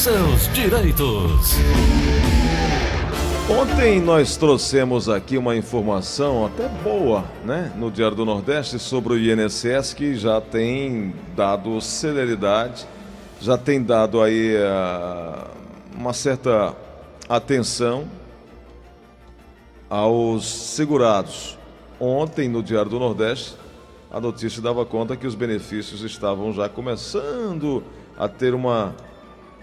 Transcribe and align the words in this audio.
seus 0.00 0.50
direitos. 0.54 1.56
Ontem 3.50 4.00
nós 4.00 4.34
trouxemos 4.34 5.10
aqui 5.10 5.36
uma 5.36 5.54
informação 5.54 6.46
até 6.46 6.68
boa, 6.82 7.22
né, 7.44 7.70
no 7.76 7.90
Diário 7.90 8.16
do 8.16 8.24
Nordeste 8.24 8.78
sobre 8.78 9.12
o 9.12 9.18
INSS 9.18 9.92
que 9.92 10.14
já 10.14 10.40
tem 10.40 11.14
dado 11.36 11.78
celeridade, 11.82 12.86
já 13.42 13.58
tem 13.58 13.82
dado 13.82 14.22
aí 14.22 14.56
uh, 14.56 15.46
uma 15.94 16.14
certa 16.14 16.74
atenção 17.28 18.08
aos 19.90 20.46
segurados. 20.46 21.58
Ontem 22.00 22.48
no 22.48 22.62
Diário 22.62 22.90
do 22.90 22.98
Nordeste 22.98 23.54
a 24.10 24.18
notícia 24.18 24.62
dava 24.62 24.86
conta 24.86 25.14
que 25.14 25.26
os 25.26 25.34
benefícios 25.34 26.02
estavam 26.02 26.54
já 26.54 26.70
começando 26.70 27.84
a 28.18 28.26
ter 28.26 28.54
uma 28.54 28.94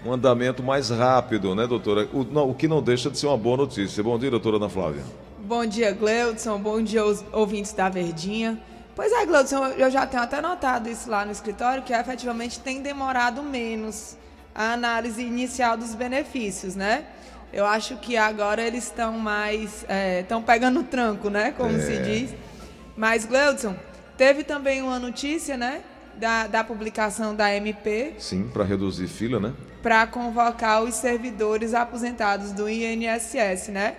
um 0.04 0.12
andamento 0.12 0.62
mais 0.62 0.90
rápido, 0.90 1.54
né, 1.54 1.66
doutora? 1.66 2.08
O, 2.12 2.24
não, 2.24 2.50
o 2.50 2.54
que 2.54 2.68
não 2.68 2.82
deixa 2.82 3.10
de 3.10 3.18
ser 3.18 3.26
uma 3.26 3.36
boa 3.36 3.56
notícia. 3.56 4.02
Bom 4.02 4.18
dia, 4.18 4.30
doutora 4.30 4.56
Ana 4.56 4.68
Flávia. 4.68 5.02
Bom 5.38 5.64
dia, 5.66 5.92
Gleudson. 5.92 6.58
Bom 6.58 6.82
dia 6.82 7.00
aos 7.00 7.24
ouvintes 7.32 7.72
da 7.72 7.88
Verdinha. 7.88 8.60
Pois 8.94 9.12
é, 9.12 9.24
Gleudson, 9.24 9.64
eu 9.68 9.90
já 9.90 10.06
tenho 10.06 10.22
até 10.22 10.40
notado 10.40 10.88
isso 10.88 11.08
lá 11.08 11.24
no 11.24 11.30
escritório, 11.30 11.82
que 11.82 11.92
efetivamente 11.92 12.58
tem 12.58 12.82
demorado 12.82 13.42
menos 13.42 14.16
a 14.54 14.72
análise 14.72 15.22
inicial 15.22 15.76
dos 15.76 15.94
benefícios, 15.94 16.74
né? 16.74 17.06
Eu 17.52 17.64
acho 17.64 17.96
que 17.96 18.16
agora 18.16 18.60
eles 18.60 18.84
estão 18.84 19.12
mais. 19.18 19.86
estão 20.20 20.40
é, 20.40 20.42
pegando 20.42 20.82
tranco, 20.82 21.30
né? 21.30 21.52
Como 21.56 21.76
é. 21.76 21.80
se 21.80 21.96
diz. 22.02 22.34
Mas, 22.96 23.24
Gleudson, 23.24 23.76
teve 24.16 24.42
também 24.42 24.82
uma 24.82 24.98
notícia, 24.98 25.56
né? 25.56 25.82
Da, 26.16 26.48
da 26.48 26.64
publicação 26.64 27.34
da 27.34 27.54
MP. 27.54 28.14
Sim, 28.18 28.48
para 28.48 28.64
reduzir 28.64 29.06
fila, 29.06 29.38
né? 29.38 29.54
Para 29.82 30.06
convocar 30.06 30.82
os 30.82 30.94
servidores 30.94 31.74
aposentados 31.74 32.52
do 32.52 32.68
INSS, 32.68 33.68
né? 33.68 33.96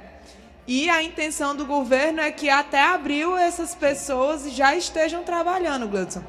E 0.68 0.90
a 0.90 1.02
intenção 1.02 1.56
do 1.56 1.66
governo 1.66 2.22
é 2.22 2.32
que 2.32 2.50
até 2.50 2.82
abril 2.82 3.36
essas 3.38 3.74
pessoas 3.74 4.52
já 4.52 4.76
estejam 4.76 5.24
trabalhando, 5.24 5.88
Gladson. 5.88 6.24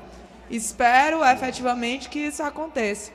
Espero 0.51 1.25
efetivamente 1.25 2.09
que 2.09 2.19
isso 2.19 2.43
aconteça. 2.43 3.13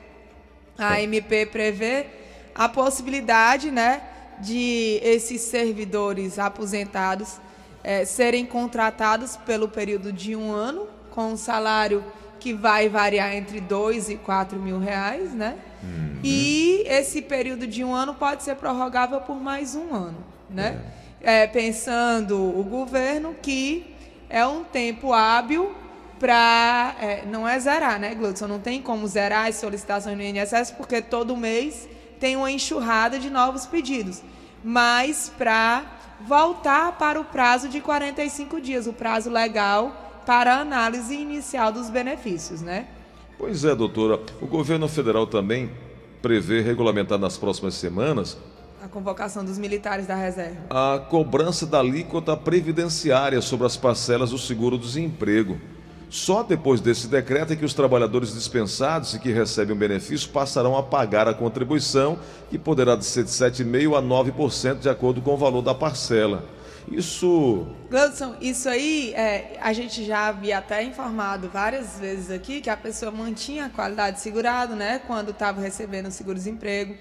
A 0.78 1.02
MP 1.02 1.46
prevê 1.48 2.06
a 2.54 2.70
possibilidade, 2.70 3.72
né, 3.72 4.02
de 4.40 5.00
esses 5.02 5.42
servidores 5.42 6.38
aposentados 6.38 7.40
é, 7.84 8.06
serem 8.06 8.46
contratados 8.46 9.38
pelo 9.38 9.68
período 9.68 10.12
de 10.12 10.36
um 10.36 10.52
ano, 10.52 10.88
com 11.12 11.34
um 11.34 11.38
salário 11.38 12.04
que 12.40 12.54
vai 12.54 12.90
variar 12.90 13.34
entre 13.36 13.60
2 13.60 14.10
e 14.10 14.18
4 14.18 14.60
mil 14.60 14.80
reais, 14.80 15.34
né? 15.34 15.58
Uhum. 15.84 16.15
E 16.26 16.84
esse 16.88 17.22
período 17.22 17.68
de 17.68 17.84
um 17.84 17.94
ano 17.94 18.16
pode 18.16 18.44
ser 18.44 18.56
prorrogável 18.56 19.22
por 19.22 19.36
mais 19.36 19.76
um 19.76 19.94
ano, 19.94 20.18
né? 20.50 20.82
É. 21.22 21.44
É, 21.44 21.48
pensando 21.48 22.38
o 22.38 22.64
governo 22.64 23.36
que 23.42 23.96
é 24.30 24.46
um 24.46 24.64
tempo 24.64 25.14
hábil 25.14 25.74
para. 26.20 26.96
É, 27.00 27.26
não 27.26 27.48
é 27.48 27.60
zerar, 27.60 28.00
né, 28.00 28.14
Gludson? 28.16 28.48
Não 28.48 28.60
tem 28.60 28.82
como 28.82 29.08
zerar 29.08 29.48
as 29.48 29.56
solicitações 29.56 30.18
no 30.18 30.24
INSS, 30.24 30.72
porque 30.72 31.02
todo 31.02 31.36
mês 31.38 31.88
tem 32.20 32.36
uma 32.36 32.52
enxurrada 32.52 33.20
de 33.20 33.30
novos 33.30 33.66
pedidos. 33.66 34.22
Mas 34.64 35.32
para 35.38 35.84
voltar 36.22 36.94
para 36.94 37.20
o 37.20 37.26
prazo 37.26 37.70
de 37.70 37.82
45 37.82 38.60
dias, 38.62 38.88
o 38.88 38.94
prazo 38.94 39.30
legal 39.30 40.22
para 40.26 40.56
a 40.56 40.60
análise 40.62 41.14
inicial 41.14 41.72
dos 41.72 41.90
benefícios, 41.90 42.62
né? 42.62 42.88
Pois 43.38 43.64
é, 43.64 43.76
doutora. 43.76 44.20
O 44.42 44.48
governo 44.48 44.88
federal 44.88 45.28
também 45.28 45.70
prevê 46.26 46.60
regulamentar 46.60 47.20
nas 47.20 47.38
próximas 47.38 47.76
semanas 47.76 48.36
a 48.82 48.88
convocação 48.88 49.46
dos 49.46 49.60
militares 49.60 50.08
da 50.08 50.16
reserva. 50.16 50.58
A 50.72 50.98
cobrança 50.98 51.68
da 51.68 51.80
alíquota 51.80 52.36
previdenciária 52.36 53.40
sobre 53.42 53.68
as 53.68 53.78
parcelas 53.78 54.32
do 54.32 54.38
seguro-desemprego. 54.40 55.60
Só 56.10 56.42
depois 56.42 56.82
desse 56.82 57.08
decreto 57.08 57.54
é 57.54 57.56
que 57.56 57.66
os 57.66 57.76
trabalhadores 57.76 58.34
dispensados 58.34 59.14
e 59.14 59.20
que 59.20 59.32
recebem 59.32 59.76
o 59.76 59.80
benefício 59.80 60.30
passarão 60.30 60.76
a 60.76 60.82
pagar 60.82 61.28
a 61.28 61.34
contribuição, 61.34 62.18
que 62.50 62.58
poderá 62.58 63.00
ser 63.02 63.24
de 63.24 63.30
7,5% 63.30 63.96
a 63.96 64.02
9% 64.02 64.80
de 64.80 64.90
acordo 64.90 65.22
com 65.22 65.36
o 65.36 65.38
valor 65.38 65.62
da 65.62 65.76
parcela. 65.76 66.44
Isso. 66.92 67.68
Gladson, 67.90 68.36
isso 68.40 68.70
aí 68.70 69.14
é, 69.14 69.58
a 69.62 69.74
gente 69.74 70.04
já 70.04 70.28
havia 70.28 70.58
até 70.58 70.84
informado 70.84 71.50
várias 71.50 72.00
vezes 72.00 72.30
aqui 72.30 72.62
que 72.62 72.70
a 72.70 72.78
pessoa 72.78 73.12
mantinha 73.12 73.66
a 73.66 73.70
qualidade 73.70 74.18
de 74.18 74.22
segurado, 74.22 74.76
né? 74.76 75.02
Quando 75.08 75.32
estava 75.32 75.62
recebendo 75.62 76.08
o 76.08 76.12
seguro-desemprego. 76.12 76.96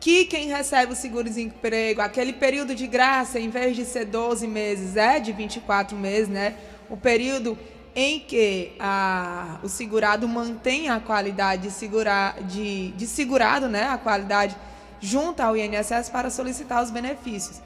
Que 0.00 0.24
quem 0.24 0.48
recebe 0.48 0.92
o 0.92 0.96
seguro-desemprego, 0.96 2.00
aquele 2.00 2.32
período 2.32 2.74
de 2.74 2.88
graça, 2.88 3.38
em 3.38 3.48
vez 3.48 3.76
de 3.76 3.84
ser 3.84 4.06
12 4.06 4.48
meses, 4.48 4.96
é 4.96 5.20
de 5.20 5.32
24 5.32 5.96
meses, 5.96 6.28
né? 6.28 6.56
O 6.90 6.96
período 6.96 7.56
em 7.94 8.18
que 8.18 8.72
a, 8.80 9.60
o 9.62 9.68
segurado 9.68 10.26
mantém 10.26 10.88
a 10.88 10.98
qualidade 10.98 11.62
de, 11.62 11.70
segura, 11.70 12.34
de, 12.48 12.90
de 12.92 13.06
segurado, 13.06 13.68
né? 13.68 13.84
A 13.84 13.98
qualidade 13.98 14.56
junto 15.00 15.40
ao 15.40 15.56
INSS 15.56 16.08
para 16.10 16.30
solicitar 16.30 16.82
os 16.82 16.90
benefícios. 16.90 17.60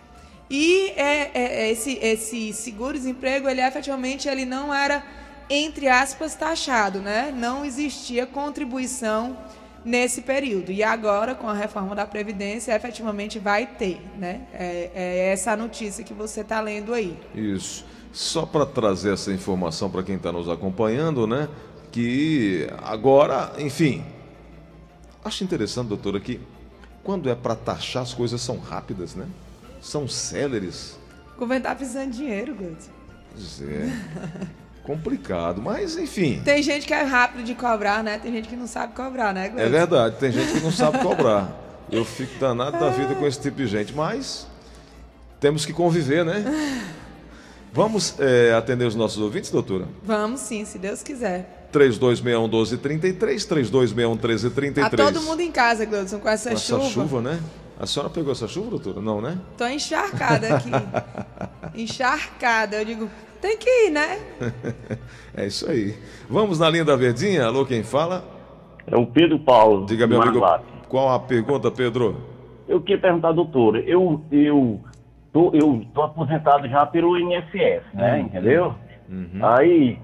E 0.48 0.90
é, 0.96 1.30
é, 1.34 1.66
é, 1.66 1.70
esse, 1.72 1.98
esse 2.00 2.52
seguro-desemprego, 2.52 3.48
ele 3.48 3.60
efetivamente 3.60 4.28
ele 4.28 4.44
não 4.44 4.72
era, 4.72 5.04
entre 5.50 5.88
aspas, 5.88 6.34
taxado, 6.34 7.00
né? 7.00 7.34
Não 7.36 7.64
existia 7.64 8.26
contribuição 8.26 9.36
nesse 9.84 10.22
período. 10.22 10.70
E 10.70 10.82
agora, 10.82 11.34
com 11.34 11.48
a 11.48 11.52
reforma 11.52 11.94
da 11.94 12.06
Previdência, 12.06 12.74
efetivamente 12.74 13.38
vai 13.38 13.66
ter, 13.66 14.00
né? 14.16 14.42
É, 14.52 14.90
é 14.94 15.32
essa 15.32 15.56
notícia 15.56 16.04
que 16.04 16.14
você 16.14 16.42
está 16.42 16.60
lendo 16.60 16.94
aí. 16.94 17.18
Isso. 17.34 17.84
Só 18.12 18.46
para 18.46 18.64
trazer 18.64 19.12
essa 19.14 19.32
informação 19.32 19.90
para 19.90 20.02
quem 20.02 20.14
está 20.14 20.30
nos 20.30 20.48
acompanhando, 20.48 21.26
né? 21.26 21.48
Que 21.90 22.68
agora, 22.82 23.52
enfim, 23.58 24.04
acho 25.24 25.42
interessante, 25.42 25.88
doutora, 25.88 26.20
que 26.20 26.40
quando 27.02 27.28
é 27.28 27.34
para 27.34 27.56
taxar 27.56 28.02
as 28.02 28.14
coisas 28.14 28.40
são 28.40 28.58
rápidas, 28.58 29.14
né? 29.14 29.26
São 29.86 30.08
céleres. 30.08 30.98
O 31.36 31.40
governo 31.40 31.64
está 31.64 31.74
precisando 31.74 32.10
de 32.10 32.18
dinheiro, 32.18 32.54
Guto. 32.54 32.84
Pois 33.32 33.62
é. 33.62 33.92
Complicado, 34.82 35.60
mas 35.60 35.96
enfim. 35.96 36.40
Tem 36.44 36.62
gente 36.62 36.86
que 36.86 36.94
é 36.94 37.02
rápido 37.02 37.44
de 37.44 37.54
cobrar, 37.54 38.04
né? 38.04 38.18
Tem 38.18 38.32
gente 38.32 38.48
que 38.48 38.54
não 38.54 38.68
sabe 38.68 38.94
cobrar, 38.94 39.34
né, 39.34 39.48
Guto? 39.48 39.60
É 39.60 39.68
verdade, 39.68 40.16
tem 40.16 40.30
gente 40.30 40.52
que 40.52 40.60
não 40.60 40.70
sabe 40.70 40.98
cobrar. 41.00 41.64
Eu 41.90 42.04
fico 42.04 42.38
danado 42.38 42.78
da 42.78 42.90
vida 42.90 43.14
com 43.14 43.26
esse 43.26 43.40
tipo 43.40 43.56
de 43.56 43.66
gente, 43.66 43.92
mas 43.94 44.46
temos 45.40 45.66
que 45.66 45.72
conviver, 45.72 46.24
né? 46.24 46.44
Vamos 47.72 48.14
é, 48.18 48.54
atender 48.54 48.86
os 48.86 48.94
nossos 48.94 49.18
ouvintes, 49.18 49.50
doutora? 49.50 49.86
Vamos 50.02 50.40
sim, 50.40 50.64
se 50.64 50.78
Deus 50.78 51.02
quiser. 51.02 51.68
3261 51.72 52.42
1233, 52.48 53.44
3261 53.44 54.14
1333. 54.14 55.08
A 55.08 55.12
todo 55.12 55.22
mundo 55.24 55.40
em 55.40 55.52
casa, 55.52 55.84
Gleudson, 55.84 56.18
com 56.18 56.28
essa 56.28 56.50
com 56.50 56.56
chuva. 56.56 56.82
Essa 56.82 56.90
chuva, 56.90 57.20
né? 57.20 57.40
A 57.78 57.84
senhora 57.84 58.10
pegou 58.10 58.32
essa 58.32 58.48
chuva, 58.48 58.70
doutora? 58.70 59.02
Não, 59.02 59.20
né? 59.20 59.38
Tô 59.56 59.66
encharcada 59.66 60.56
aqui. 60.56 60.70
encharcada. 61.82 62.76
Eu 62.76 62.84
digo, 62.86 63.10
tem 63.40 63.58
que 63.58 63.68
ir, 63.68 63.90
né? 63.90 64.18
é 65.36 65.46
isso 65.46 65.70
aí. 65.70 65.94
Vamos 66.28 66.58
na 66.58 66.70
linha 66.70 66.86
da 66.86 66.96
verdinha. 66.96 67.44
Alô, 67.44 67.66
quem 67.66 67.82
fala? 67.82 68.24
É 68.86 68.96
o 68.96 69.06
Pedro 69.06 69.38
Paulo. 69.38 69.84
Diga, 69.84 70.06
meu 70.06 70.22
amigo. 70.22 70.40
Qual 70.88 71.10
a 71.10 71.20
pergunta, 71.20 71.70
Pedro? 71.70 72.16
Eu 72.66 72.80
queria 72.80 73.00
perguntar, 73.00 73.32
doutora. 73.32 73.80
Eu, 73.80 74.24
eu, 74.32 74.80
tô, 75.30 75.50
eu 75.52 75.84
tô 75.92 76.02
aposentado 76.02 76.66
já 76.68 76.86
pelo 76.86 77.18
INSS, 77.18 77.82
né? 77.92 78.20
Uhum. 78.20 78.20
Entendeu? 78.20 78.74
Uhum. 79.06 79.38
Aí, 79.42 79.98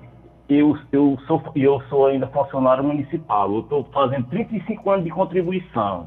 eu, 0.46 0.76
eu, 0.92 1.18
sou, 1.26 1.42
eu 1.56 1.80
sou 1.88 2.06
ainda 2.06 2.26
funcionário 2.26 2.84
municipal. 2.84 3.54
Eu 3.54 3.62
tô 3.62 3.84
fazendo 3.84 4.26
35 4.26 4.90
anos 4.90 5.04
de 5.04 5.10
contribuição 5.10 6.06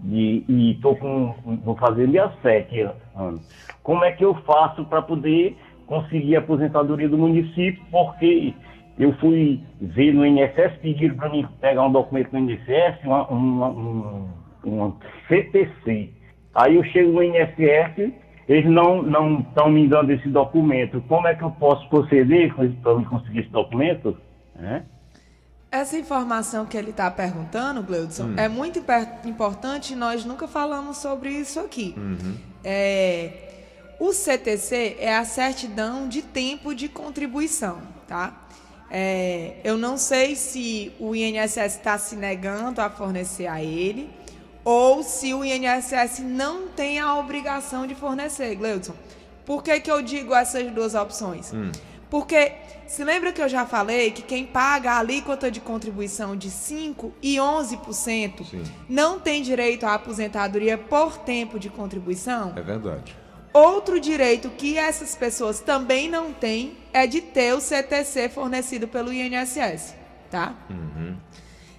de, 0.00 0.44
e 0.48 0.72
estou 0.72 0.96
com 0.96 1.34
vou 1.64 1.76
fazer 1.76 2.08
dia 2.08 2.30
7 2.42 2.88
anos. 3.16 3.40
Como 3.82 4.04
é 4.04 4.12
que 4.12 4.24
eu 4.24 4.34
faço 4.42 4.84
para 4.84 5.02
poder 5.02 5.56
conseguir 5.86 6.36
a 6.36 6.40
aposentadoria 6.40 7.08
do 7.08 7.18
município? 7.18 7.82
Porque 7.90 8.54
eu 8.98 9.12
fui 9.14 9.60
ver 9.80 10.12
no 10.12 10.24
INSS, 10.24 10.78
pediram 10.80 11.16
para 11.16 11.28
mim 11.28 11.46
pegar 11.60 11.84
um 11.84 11.92
documento 11.92 12.32
no 12.32 12.38
INSS, 12.38 13.04
uma, 13.04 13.26
uma, 13.28 13.68
um, 13.68 14.28
um 14.64 14.92
CTC. 15.28 16.10
Aí 16.54 16.76
eu 16.76 16.84
chego 16.84 17.12
no 17.12 17.22
INSS, 17.22 18.12
eles 18.48 18.64
não 18.66 19.02
não 19.02 19.40
estão 19.40 19.70
me 19.70 19.86
dando 19.88 20.10
esse 20.10 20.28
documento. 20.28 21.02
Como 21.08 21.26
é 21.26 21.34
que 21.34 21.42
eu 21.42 21.50
posso 21.52 21.88
proceder 21.88 22.54
para 22.54 22.94
conseguir 23.04 23.40
esse 23.40 23.50
documento? 23.50 24.16
É? 24.58 24.82
Essa 25.70 25.98
informação 25.98 26.64
que 26.64 26.76
ele 26.76 26.90
está 26.90 27.10
perguntando, 27.10 27.82
Gleudson, 27.82 28.28
hum. 28.28 28.34
é 28.36 28.48
muito 28.48 28.82
importante 29.24 29.92
e 29.92 29.96
nós 29.96 30.24
nunca 30.24 30.46
falamos 30.46 30.98
sobre 30.98 31.30
isso 31.30 31.58
aqui. 31.58 31.94
Uhum. 31.96 32.36
É, 32.64 33.32
o 33.98 34.12
CTC 34.12 34.96
é 35.00 35.16
a 35.16 35.24
certidão 35.24 36.08
de 36.08 36.22
tempo 36.22 36.74
de 36.74 36.88
contribuição, 36.88 37.80
tá? 38.06 38.46
É, 38.90 39.56
eu 39.64 39.76
não 39.76 39.98
sei 39.98 40.36
se 40.36 40.92
o 41.00 41.14
INSS 41.14 41.76
está 41.76 41.98
se 41.98 42.14
negando 42.14 42.80
a 42.80 42.88
fornecer 42.88 43.48
a 43.48 43.62
ele 43.62 44.08
ou 44.64 45.02
se 45.02 45.34
o 45.34 45.44
INSS 45.44 46.20
não 46.20 46.68
tem 46.68 46.98
a 46.98 47.16
obrigação 47.16 47.86
de 47.86 47.94
fornecer, 47.94 48.54
Gleudson. 48.54 48.94
Por 49.44 49.62
que, 49.62 49.78
que 49.80 49.90
eu 49.90 50.02
digo 50.02 50.34
essas 50.34 50.70
duas 50.72 50.94
opções? 50.94 51.52
Hum. 51.52 51.70
Porque 52.08 52.52
se 52.86 53.02
lembra 53.02 53.32
que 53.32 53.42
eu 53.42 53.48
já 53.48 53.66
falei 53.66 54.10
que 54.10 54.22
quem 54.22 54.46
paga 54.46 54.92
a 54.92 54.98
alíquota 54.98 55.50
de 55.50 55.60
contribuição 55.60 56.36
de 56.36 56.48
5% 56.48 57.10
e 57.20 57.36
11% 57.36 58.44
Sim. 58.44 58.62
não 58.88 59.18
tem 59.18 59.42
direito 59.42 59.84
à 59.84 59.94
aposentadoria 59.94 60.78
por 60.78 61.18
tempo 61.18 61.58
de 61.58 61.68
contribuição? 61.68 62.52
É 62.56 62.62
verdade. 62.62 63.16
Outro 63.52 63.98
direito 63.98 64.50
que 64.50 64.76
essas 64.76 65.16
pessoas 65.16 65.60
também 65.60 66.10
não 66.10 66.32
têm 66.32 66.76
é 66.92 67.06
de 67.06 67.22
ter 67.22 67.54
o 67.54 67.60
CTC 67.60 68.28
fornecido 68.28 68.86
pelo 68.86 69.12
INSS, 69.12 69.94
tá? 70.30 70.54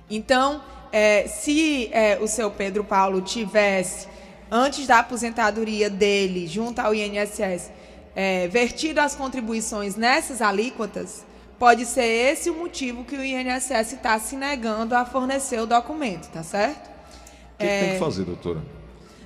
Então, 0.10 0.64
é, 0.92 1.28
se 1.28 1.90
é, 1.92 2.18
o 2.20 2.28
seu 2.28 2.50
Pedro 2.50 2.84
Paulo 2.84 3.22
tivesse, 3.22 4.08
antes 4.50 4.88
da 4.88 5.00
aposentadoria 5.00 5.90
dele, 5.90 6.48
junto 6.48 6.80
ao 6.80 6.96
INSS, 6.96 7.72
é, 8.20 8.48
vertido 8.48 9.00
as 9.00 9.14
contribuições 9.14 9.96
nessas 9.96 10.42
alíquotas, 10.42 11.24
pode 11.60 11.86
ser 11.86 12.04
esse 12.04 12.50
o 12.50 12.56
motivo 12.56 13.06
que 13.06 13.16
o 13.16 13.24
INSS 13.24 13.94
está 13.94 14.18
se 14.18 14.36
negando 14.36 14.96
a 14.96 15.06
fornecer 15.06 15.60
o 15.60 15.68
documento, 15.68 16.28
tá 16.32 16.42
certo? 16.42 16.88
O 16.88 17.58
que, 17.60 17.68
que 17.68 17.80
tem 17.80 17.94
que 17.94 18.00
fazer, 18.00 18.24
doutora? 18.24 18.60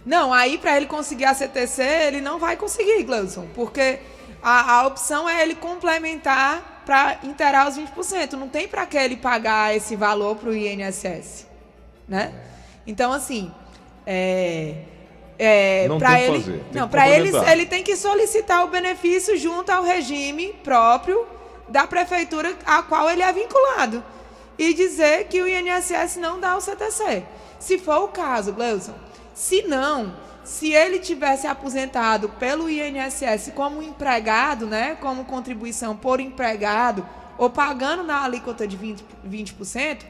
Não, 0.05 0.33
aí 0.33 0.57
para 0.57 0.75
ele 0.75 0.87
conseguir 0.87 1.23
a 1.23 1.33
CTC, 1.33 1.81
ele 1.81 2.19
não 2.19 2.37
vai 2.37 2.57
conseguir, 2.57 3.01
Gleudson, 3.03 3.47
porque 3.55 3.99
a, 4.43 4.79
a 4.79 4.87
opção 4.87 5.29
é 5.29 5.41
ele 5.41 5.55
complementar 5.55 6.83
para 6.85 7.19
inteirar 7.23 7.69
os 7.69 7.77
20%. 7.77 8.33
Não 8.33 8.49
tem 8.49 8.67
para 8.67 8.85
que 8.85 8.97
ele 8.97 9.15
pagar 9.15 9.73
esse 9.73 9.95
valor 9.95 10.35
para 10.35 10.49
o 10.49 10.53
INSS, 10.53 11.47
né? 12.09 12.33
Então, 12.85 13.13
assim, 13.13 13.53
é, 14.05 14.83
é, 15.43 15.87
Não 15.87 15.97
para 15.97 16.13
tem 16.13 16.23
ele, 16.23 16.39
fazer, 16.39 16.51
tem 16.51 16.79
não, 16.79 16.87
que 16.87 16.91
para 16.91 17.09
ele, 17.09 17.23
complementar. 17.23 17.53
ele 17.53 17.65
tem 17.65 17.83
que 17.83 17.95
solicitar 17.95 18.63
o 18.63 18.67
benefício 18.67 19.35
junto 19.35 19.71
ao 19.71 19.83
regime 19.83 20.53
próprio 20.63 21.25
da 21.67 21.87
prefeitura 21.87 22.55
a 22.63 22.83
qual 22.83 23.09
ele 23.09 23.23
é 23.23 23.33
vinculado 23.33 24.03
e 24.55 24.71
dizer 24.71 25.25
que 25.27 25.41
o 25.41 25.47
INSS 25.47 26.17
não 26.17 26.39
dá 26.39 26.55
o 26.55 26.61
CTC. 26.61 27.23
Se 27.59 27.79
for 27.79 28.03
o 28.03 28.07
caso, 28.09 28.53
Gleudson, 28.53 28.93
se 29.33 29.63
não, 29.63 30.13
se 30.43 30.73
ele 30.73 30.99
tivesse 30.99 31.47
aposentado 31.47 32.29
pelo 32.29 32.69
INSS 32.69 33.51
como 33.55 33.81
empregado, 33.81 34.67
né, 34.67 34.95
como 35.01 35.25
contribuição 35.25 35.97
por 35.97 36.19
empregado, 36.19 37.03
ou 37.35 37.49
pagando 37.49 38.03
na 38.03 38.23
alíquota 38.23 38.67
de 38.67 38.77
20%, 38.77 38.99
20% 39.27 40.05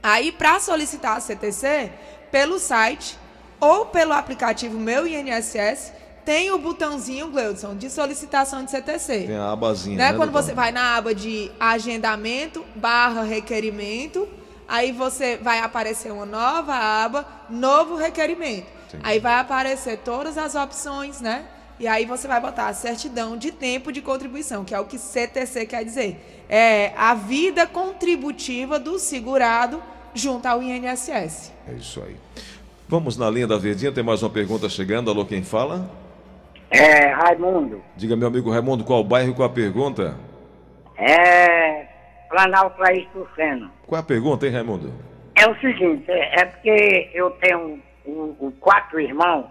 aí 0.00 0.30
para 0.30 0.60
solicitar 0.60 1.16
a 1.16 1.20
CTC, 1.20 1.90
pelo 2.30 2.60
site 2.60 3.18
ou 3.62 3.86
pelo 3.86 4.12
aplicativo 4.12 4.76
Meu 4.76 5.06
INSS, 5.06 5.92
tem 6.24 6.50
o 6.50 6.58
botãozinho, 6.58 7.28
Gleudson, 7.30 7.76
de 7.76 7.88
solicitação 7.88 8.64
de 8.64 8.72
CTC. 8.72 9.24
Tem 9.28 9.36
a 9.36 9.52
abazinha, 9.52 9.96
Né? 9.96 10.04
né, 10.10 10.16
Quando 10.16 10.30
doutora? 10.32 10.46
você 10.46 10.52
vai 10.52 10.72
na 10.72 10.96
aba 10.96 11.14
de 11.14 11.48
agendamento 11.60 12.64
barra 12.74 13.22
requerimento, 13.22 14.28
aí 14.66 14.90
você 14.90 15.36
vai 15.36 15.60
aparecer 15.60 16.10
uma 16.12 16.26
nova 16.26 16.74
aba, 16.74 17.24
novo 17.48 17.94
requerimento. 17.94 18.66
Aí 19.02 19.20
vai 19.20 19.34
aparecer 19.38 19.98
todas 19.98 20.36
as 20.36 20.54
opções, 20.56 21.20
né? 21.20 21.44
E 21.78 21.86
aí 21.86 22.04
você 22.04 22.26
vai 22.28 22.40
botar 22.40 22.66
a 22.66 22.74
certidão 22.74 23.36
de 23.36 23.50
tempo 23.52 23.92
de 23.92 24.02
contribuição, 24.02 24.64
que 24.64 24.74
é 24.74 24.80
o 24.80 24.84
que 24.86 24.98
CTC 24.98 25.66
quer 25.66 25.84
dizer. 25.84 26.44
É 26.48 26.92
a 26.96 27.14
vida 27.14 27.64
contributiva 27.66 28.78
do 28.78 28.98
segurado 28.98 29.80
junto 30.14 30.46
ao 30.46 30.62
INSS. 30.62 31.52
É 31.66 31.72
isso 31.72 32.02
aí. 32.02 32.16
Vamos 32.92 33.16
na 33.16 33.30
linha 33.30 33.46
da 33.46 33.56
Verdinha, 33.56 33.90
tem 33.90 34.04
mais 34.04 34.22
uma 34.22 34.28
pergunta 34.28 34.68
chegando. 34.68 35.10
Alô, 35.10 35.24
quem 35.24 35.42
fala? 35.42 35.88
É, 36.70 37.06
Raimundo, 37.06 37.80
Diga, 37.96 38.14
meu 38.14 38.28
amigo 38.28 38.50
Raimundo, 38.50 38.84
qual 38.84 39.02
bairro 39.02 39.30
e 39.30 39.34
qual 39.34 39.48
a 39.48 39.50
pergunta? 39.50 40.14
é 40.98 41.86
Planalto 42.28 42.78
Laís 42.82 43.08
Tuceno. 43.14 43.70
Qual 43.86 43.98
é 43.98 44.02
a 44.02 44.06
pergunta, 44.06 44.46
hein, 44.46 44.52
Raimundo? 44.52 44.92
É 45.34 45.48
o 45.48 45.54
seguinte, 45.58 46.04
é, 46.10 46.42
é 46.42 46.44
porque 46.44 47.10
eu 47.14 47.30
tenho 47.30 47.80
um- 48.06 48.36
um- 48.38 48.50
quatro 48.60 49.00
irmãos, 49.00 49.46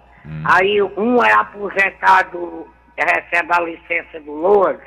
aí 0.45 0.79
um 0.95 1.23
é 1.23 1.33
aposentado, 1.33 2.67
recebe 2.95 3.49
a 3.53 3.59
licença 3.61 4.19
do 4.19 4.33
LOAS, 4.33 4.77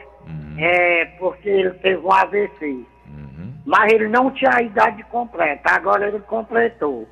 é, 0.61 1.07
porque 1.19 1.49
ele 1.49 1.71
teve 1.71 1.97
um 2.07 2.12
AVC. 2.12 2.85
Mas 3.67 3.93
ele 3.93 4.07
não 4.07 4.31
tinha 4.31 4.53
a 4.55 4.62
idade 4.62 5.03
completa, 5.11 5.75
agora 5.75 6.07
ele 6.07 6.21
completou. 6.21 7.09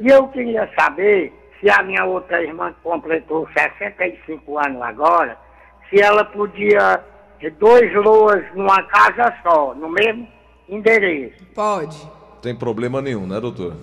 E 0.00 0.08
eu 0.08 0.28
queria 0.28 0.70
saber 0.78 1.32
se 1.60 1.68
a 1.70 1.82
minha 1.82 2.04
outra 2.04 2.42
irmã 2.42 2.72
que 2.72 2.80
completou 2.82 3.48
65 3.56 4.58
anos 4.58 4.80
agora, 4.82 5.36
se 5.90 6.00
ela 6.00 6.24
podia 6.24 7.02
ter 7.40 7.50
dois 7.52 7.92
LOAS 7.94 8.44
numa 8.54 8.82
casa 8.84 9.34
só, 9.42 9.74
no 9.74 9.88
mesmo 9.88 10.28
endereço. 10.68 11.44
Pode. 11.54 11.96
Tem 12.42 12.54
problema 12.54 13.02
nenhum, 13.02 13.26
né, 13.26 13.40
doutor? 13.40 13.74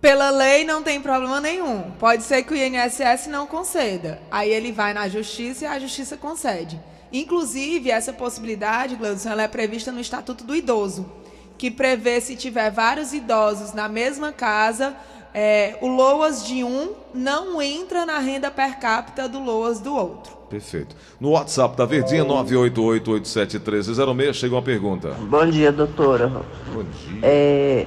Pela 0.00 0.30
lei 0.30 0.64
não 0.64 0.82
tem 0.82 1.00
problema 1.00 1.40
nenhum. 1.40 1.92
Pode 1.92 2.24
ser 2.24 2.42
que 2.42 2.52
o 2.52 2.56
INSS 2.56 3.28
não 3.28 3.46
conceda. 3.46 4.20
Aí 4.30 4.50
ele 4.50 4.72
vai 4.72 4.92
na 4.92 5.08
justiça 5.08 5.64
e 5.64 5.68
a 5.68 5.78
justiça 5.78 6.16
concede. 6.16 6.78
Inclusive, 7.12 7.90
essa 7.90 8.12
possibilidade, 8.12 8.96
Gleudson, 8.96 9.30
ela 9.30 9.42
é 9.42 9.48
prevista 9.48 9.92
no 9.92 10.00
Estatuto 10.00 10.44
do 10.44 10.56
Idoso, 10.56 11.10
que 11.56 11.70
prevê 11.70 12.20
se 12.20 12.34
tiver 12.34 12.70
vários 12.70 13.12
idosos 13.12 13.72
na 13.74 13.88
mesma 13.88 14.32
casa, 14.32 14.96
é, 15.34 15.76
o 15.80 15.88
LOAS 15.88 16.46
de 16.46 16.62
um 16.62 16.90
não 17.14 17.62
entra 17.62 18.04
na 18.04 18.18
renda 18.18 18.50
per 18.50 18.78
capita 18.78 19.26
do 19.28 19.42
LOAS 19.42 19.80
do 19.80 19.94
outro. 19.94 20.32
Perfeito. 20.50 20.94
No 21.18 21.30
WhatsApp 21.30 21.74
da 21.76 21.86
Verdinha, 21.86 22.24
988871306, 22.26 24.34
chega 24.34 24.54
uma 24.54 24.62
pergunta. 24.62 25.16
Bom 25.20 25.46
dia, 25.46 25.72
doutora. 25.72 26.28
Bom 26.28 26.82
dia. 26.82 27.20
É, 27.22 27.86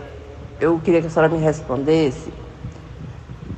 eu 0.59 0.79
queria 0.83 1.01
que 1.01 1.07
a 1.07 1.09
senhora 1.09 1.31
me 1.31 1.37
respondesse. 1.37 2.33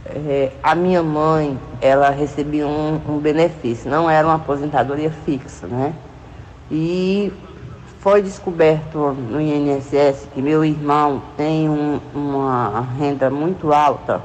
É, 0.05 0.51
a 0.61 0.75
minha 0.75 1.01
mãe, 1.01 1.57
ela 1.79 2.09
recebia 2.09 2.67
um, 2.67 2.99
um 3.07 3.19
benefício, 3.19 3.89
não 3.89 4.09
era 4.09 4.27
uma 4.27 4.35
aposentadoria 4.35 5.11
fixa, 5.25 5.67
né? 5.67 5.95
E 6.69 7.31
foi 8.07 8.21
descoberto 8.21 9.11
no 9.11 9.41
INSS 9.41 10.29
que 10.33 10.41
meu 10.41 10.63
irmão 10.63 11.21
tem 11.35 11.67
um- 11.67 11.99
uma 12.15 12.79
renda 12.97 13.29
muito 13.29 13.73
alta 13.73 14.21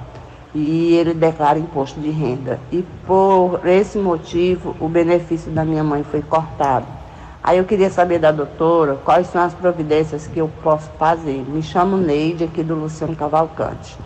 e 0.54 0.94
ele 0.94 1.12
declara 1.12 1.58
imposto 1.58 1.98
de 1.98 2.08
renda. 2.08 2.60
E 2.70 2.82
por 3.04 3.66
esse 3.66 3.98
motivo, 3.98 4.76
o 4.78 4.88
benefício 4.88 5.50
da 5.50 5.64
minha 5.64 5.82
mãe 5.82 6.04
foi 6.04 6.22
cortado. 6.22 6.86
Aí 7.42 7.58
eu 7.58 7.64
queria 7.64 7.90
saber 7.90 8.20
da 8.20 8.30
doutora 8.30 9.00
quais 9.04 9.26
são 9.26 9.42
as 9.42 9.52
providências 9.52 10.28
que 10.28 10.38
eu 10.38 10.48
posso 10.62 10.88
fazer. 10.96 11.44
Me 11.48 11.60
chamo 11.60 11.96
Neide, 11.96 12.44
aqui 12.44 12.62
do 12.62 12.76
Luciano 12.76 13.16
Cavalcante. 13.16 13.98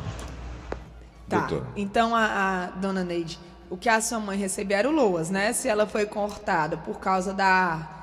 Tá. 1.29 1.41
Doutora. 1.41 1.67
Então, 1.77 2.17
a, 2.17 2.25
a 2.25 2.67
dona 2.81 3.05
Neide, 3.05 3.39
o 3.69 3.77
que 3.77 3.91
a 3.91 4.01
sua 4.01 4.21
mãe 4.21 4.39
recebia 4.39 4.79
era 4.79 4.89
o 4.89 4.93
LOAS, 4.93 5.29
né? 5.29 5.53
Se 5.53 5.69
ela 5.69 5.87
foi 5.87 6.07
cortada 6.07 6.79
por 6.79 6.99
causa 6.99 7.35
da, 7.35 7.96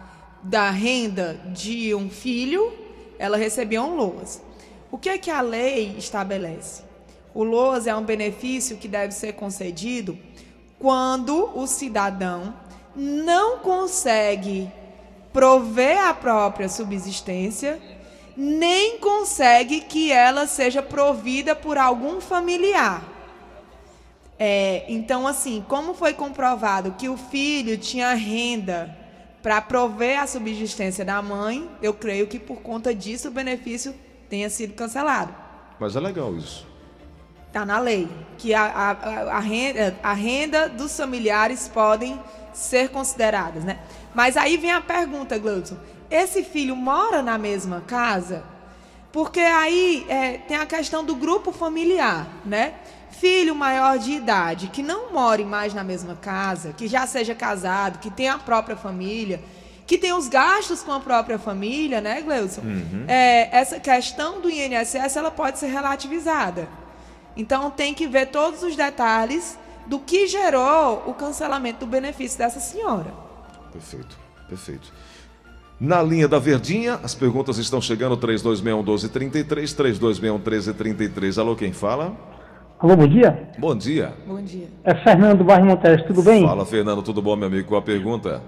da 0.44 0.70
renda 0.70 1.40
de 1.54 1.96
um 1.96 2.10
filho, 2.10 2.74
ela 3.18 3.38
recebia 3.38 3.82
um 3.82 3.96
LOAS. 3.96 4.42
O 4.92 4.98
que 4.98 5.10
é 5.10 5.18
que 5.18 5.32
a 5.32 5.42
lei 5.42 5.96
estabelece? 5.98 6.84
O 7.34 7.44
LOAS 7.44 7.88
é 7.88 7.96
um 7.96 8.04
benefício 8.04 8.78
que 8.78 8.88
deve 8.88 9.14
ser 9.14 9.34
concedido 9.34 10.18
quando 10.78 11.58
o 11.58 11.66
cidadão 11.66 12.54
não 12.96 13.60
consegue 13.60 14.70
prover 15.32 15.98
a 15.98 16.14
própria 16.14 16.70
subsistência, 16.70 17.82
nem 18.36 19.00
consegue 19.00 19.82
que 19.82 20.12
ela 20.12 20.46
seja 20.46 20.82
provida 20.82 21.56
por 21.56 21.78
algum 21.78 22.20
familiar. 22.20 23.04
É, 24.38 24.86
então, 24.90 25.26
assim, 25.26 25.64
como 25.68 25.94
foi 25.94 26.14
comprovado 26.14 26.96
que 26.98 27.08
o 27.08 27.16
filho 27.16 27.78
tinha 27.78 28.14
renda 28.14 29.03
para 29.44 29.62
prover 29.62 30.20
a 30.20 30.26
subsistência 30.26 31.04
da 31.06 31.22
mãe, 31.22 31.70
eu 31.82 31.94
creio 31.94 32.26
que 32.28 32.40
por 32.40 32.62
conta 32.62 32.96
disso 32.96 33.28
o 33.28 33.32
benefício 33.32 33.94
tenha 34.30 34.50
sido 34.50 34.74
cancelado. 34.74 35.36
Mas 35.80 35.96
é 35.96 36.00
legal 36.00 36.36
isso. 36.36 36.66
Está 37.48 37.66
na 37.66 37.78
lei 37.78 38.08
que 38.38 38.54
a, 38.54 38.64
a, 38.64 38.92
a- 39.36 39.40
renda, 39.40 39.96
a 40.02 40.14
renda 40.14 40.68
dos 40.70 40.96
familiares 40.98 41.68
podem 41.68 42.20
ser 42.54 42.90
consideradas, 42.90 43.64
né? 43.64 43.80
Mas 44.16 44.38
aí 44.38 44.58
vem 44.58 44.72
a 44.72 44.82
pergunta, 44.82 45.38
Gleudson. 45.38 45.78
Esse 46.10 46.44
filho 46.44 46.76
mora 46.76 47.22
na 47.22 47.38
mesma 47.38 47.82
casa? 47.82 48.44
Porque 49.12 49.40
aí 49.40 50.06
é, 50.10 50.38
tem 50.40 50.58
a 50.58 50.66
questão 50.66 51.04
do 51.04 51.16
grupo 51.16 51.52
familiar, 51.52 52.28
né? 52.46 52.74
Filho 53.20 53.56
maior 53.56 53.98
de 53.98 54.12
idade 54.12 54.68
que 54.68 54.82
não 54.82 55.12
more 55.14 55.46
mais 55.46 55.74
na 55.74 55.84
mesma 55.84 56.16
casa, 56.16 56.74
que 56.74 56.88
já 56.88 57.06
seja 57.06 57.36
casado, 57.36 58.00
que 58.00 58.10
tenha 58.10 58.34
a 58.34 58.40
própria 58.40 58.76
família, 58.76 59.40
que 59.86 59.98
tem 59.98 60.14
os 60.14 60.28
gastos 60.28 60.82
com 60.82 60.92
a 60.92 61.00
própria 61.00 61.38
família, 61.38 62.02
né, 62.02 62.22
Gleudson? 62.22 62.62
É, 63.08 63.56
essa 63.56 63.80
questão 63.80 64.42
do 64.42 64.50
INSS 64.50 65.16
ela 65.16 65.30
pode 65.30 65.60
ser 65.60 65.68
relativizada. 65.68 66.68
Então 67.36 67.70
tem 67.70 67.94
que 67.94 68.08
ver 68.08 68.28
todos 68.28 68.64
os 68.64 68.76
detalhes 68.76 69.58
do 69.86 70.00
que 70.00 70.28
gerou 70.28 71.04
o 71.08 71.14
cancelamento 71.14 71.82
do 71.82 71.88
benefício 71.88 72.38
dessa 72.38 72.60
senhora. 72.60 73.14
Perfeito, 73.72 74.18
perfeito. 74.50 74.92
Na 75.80 76.02
linha 76.02 76.28
da 76.28 76.40
Verdinha, 76.40 77.00
as 77.04 77.14
perguntas 77.14 77.58
estão 77.58 77.82
chegando 77.82 78.16
3261-1233, 78.18 79.76
3261-1333. 79.76 81.38
Alô, 81.38 81.56
quem 81.56 81.74
fala? 81.74 82.33
Alô, 82.84 82.98
bom 82.98 83.08
dia. 83.08 83.48
Bom 83.58 83.74
dia. 83.78 84.12
Bom 84.28 84.42
dia. 84.42 84.68
É 84.84 84.94
Fernando 84.94 85.38
do 85.38 85.46
bairro 85.46 85.66
Montes, 85.66 86.04
tudo 86.06 86.22
bem? 86.22 86.46
Fala, 86.46 86.66
Fernando, 86.66 87.02
tudo 87.02 87.22
bom, 87.22 87.34
meu 87.34 87.48
amigo? 87.48 87.70
Qual 87.70 87.80
a 87.80 87.82
pergunta? 87.82 88.42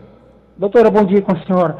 Doutora, 0.57 0.91
bom 0.91 1.05
dia 1.05 1.21
com 1.21 1.31
a 1.31 1.39
senhora. 1.45 1.77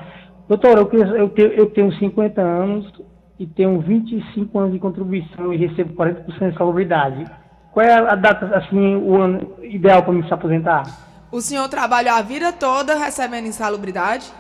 Doutora, 0.48 0.80
eu, 0.80 1.16
eu 1.18 1.30
tenho, 1.32 1.48
eu 1.50 1.70
tenho 1.72 1.92
50 1.92 2.42
anos 2.42 2.90
e 3.38 3.46
tenho 3.46 3.78
25 3.82 4.58
anos 4.58 4.72
de 4.72 4.80
contribuição 4.80 5.54
e 5.54 5.58
recebo 5.58 5.96
40% 5.96 6.52
de 6.52 6.58
salubridade. 6.58 7.26
Qual 7.74 7.86
é 7.86 7.92
a 7.92 8.16
data, 8.16 8.46
assim, 8.56 8.96
o 8.96 9.18
ano 9.22 9.52
ideal 9.62 10.02
para 10.04 10.14
me 10.14 10.26
se 10.26 10.34
aposentar? 10.34 10.84
O 11.34 11.42
senhor 11.42 11.68
trabalhou 11.68 12.16
a 12.16 12.22
vida 12.22 12.54
toda 12.54 12.96
recebendo 12.96 13.48
insalubridade? 13.48 14.32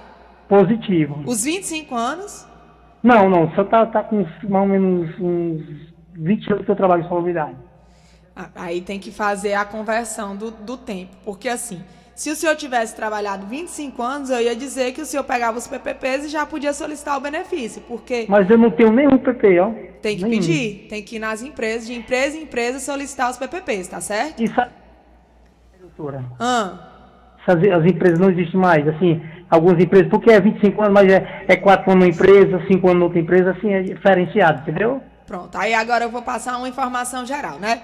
Positivo. 0.47 1.21
Os 1.25 1.43
25 1.43 1.93
anos? 1.93 2.47
Não, 3.03 3.29
não, 3.29 3.51
só 3.55 3.65
tá, 3.65 3.85
tá 3.85 4.03
com 4.03 4.25
mais 4.47 4.63
ou 4.63 4.65
menos 4.65 5.19
uns 5.19 5.63
20 6.13 6.53
anos 6.53 6.65
que 6.65 6.71
eu 6.71 6.77
trabalho 6.77 7.03
em 7.03 7.09
salubridade. 7.09 7.57
Aí 8.55 8.81
tem 8.81 8.99
que 8.99 9.11
fazer 9.11 9.53
a 9.53 9.63
conversão 9.65 10.35
do, 10.35 10.51
do 10.51 10.75
tempo. 10.77 11.15
Porque 11.23 11.47
assim, 11.47 11.81
se 12.13 12.29
o 12.29 12.35
senhor 12.35 12.55
tivesse 12.55 12.95
trabalhado 12.95 13.45
25 13.47 14.01
anos, 14.01 14.29
eu 14.29 14.41
ia 14.41 14.55
dizer 14.55 14.93
que 14.93 15.01
o 15.01 15.05
senhor 15.05 15.23
pegava 15.23 15.57
os 15.57 15.67
PPPs 15.67 16.25
e 16.25 16.29
já 16.29 16.45
podia 16.45 16.73
solicitar 16.73 17.17
o 17.17 17.21
benefício. 17.21 17.81
Porque 17.87 18.25
Mas 18.27 18.49
eu 18.49 18.57
não 18.57 18.71
tenho 18.71 18.91
nenhum 18.91 19.17
PP, 19.17 19.59
ó. 19.59 19.71
tem 20.01 20.17
que 20.17 20.25
Nenhum. 20.25 20.29
pedir, 20.41 20.87
tem 20.89 21.03
que 21.03 21.15
ir 21.17 21.19
nas 21.19 21.41
empresas, 21.41 21.87
de 21.87 21.93
empresa 21.93 22.37
em 22.37 22.43
empresa, 22.43 22.79
solicitar 22.79 23.29
os 23.31 23.37
PPPs, 23.37 23.87
tá 23.87 24.01
certo? 24.01 24.41
E 24.43 24.47
sa... 24.49 24.69
Doutora, 25.79 26.23
Ah, 26.39 26.79
essas, 27.47 27.63
as 27.71 27.85
empresas 27.85 28.19
não 28.19 28.29
existem 28.31 28.59
mais, 28.59 28.87
assim, 28.87 29.21
algumas 29.49 29.81
empresas, 29.81 30.09
porque 30.09 30.31
é 30.31 30.39
25 30.39 30.81
anos, 30.81 30.93
mas 30.93 31.11
é, 31.11 31.45
é 31.47 31.55
4 31.55 31.91
anos 31.91 32.03
numa 32.05 32.09
empresa, 32.13 32.61
5 32.67 32.87
anos 32.87 32.99
noutra 32.99 33.19
empresa, 33.19 33.51
assim, 33.51 33.71
é 33.73 33.81
diferenciado, 33.81 34.61
entendeu? 34.61 35.01
pronto. 35.25 35.55
Aí 35.57 35.73
agora 35.73 36.03
eu 36.05 36.09
vou 36.09 36.21
passar 36.21 36.55
uma 36.57 36.69
informação 36.69 37.25
geral, 37.25 37.57
né? 37.59 37.81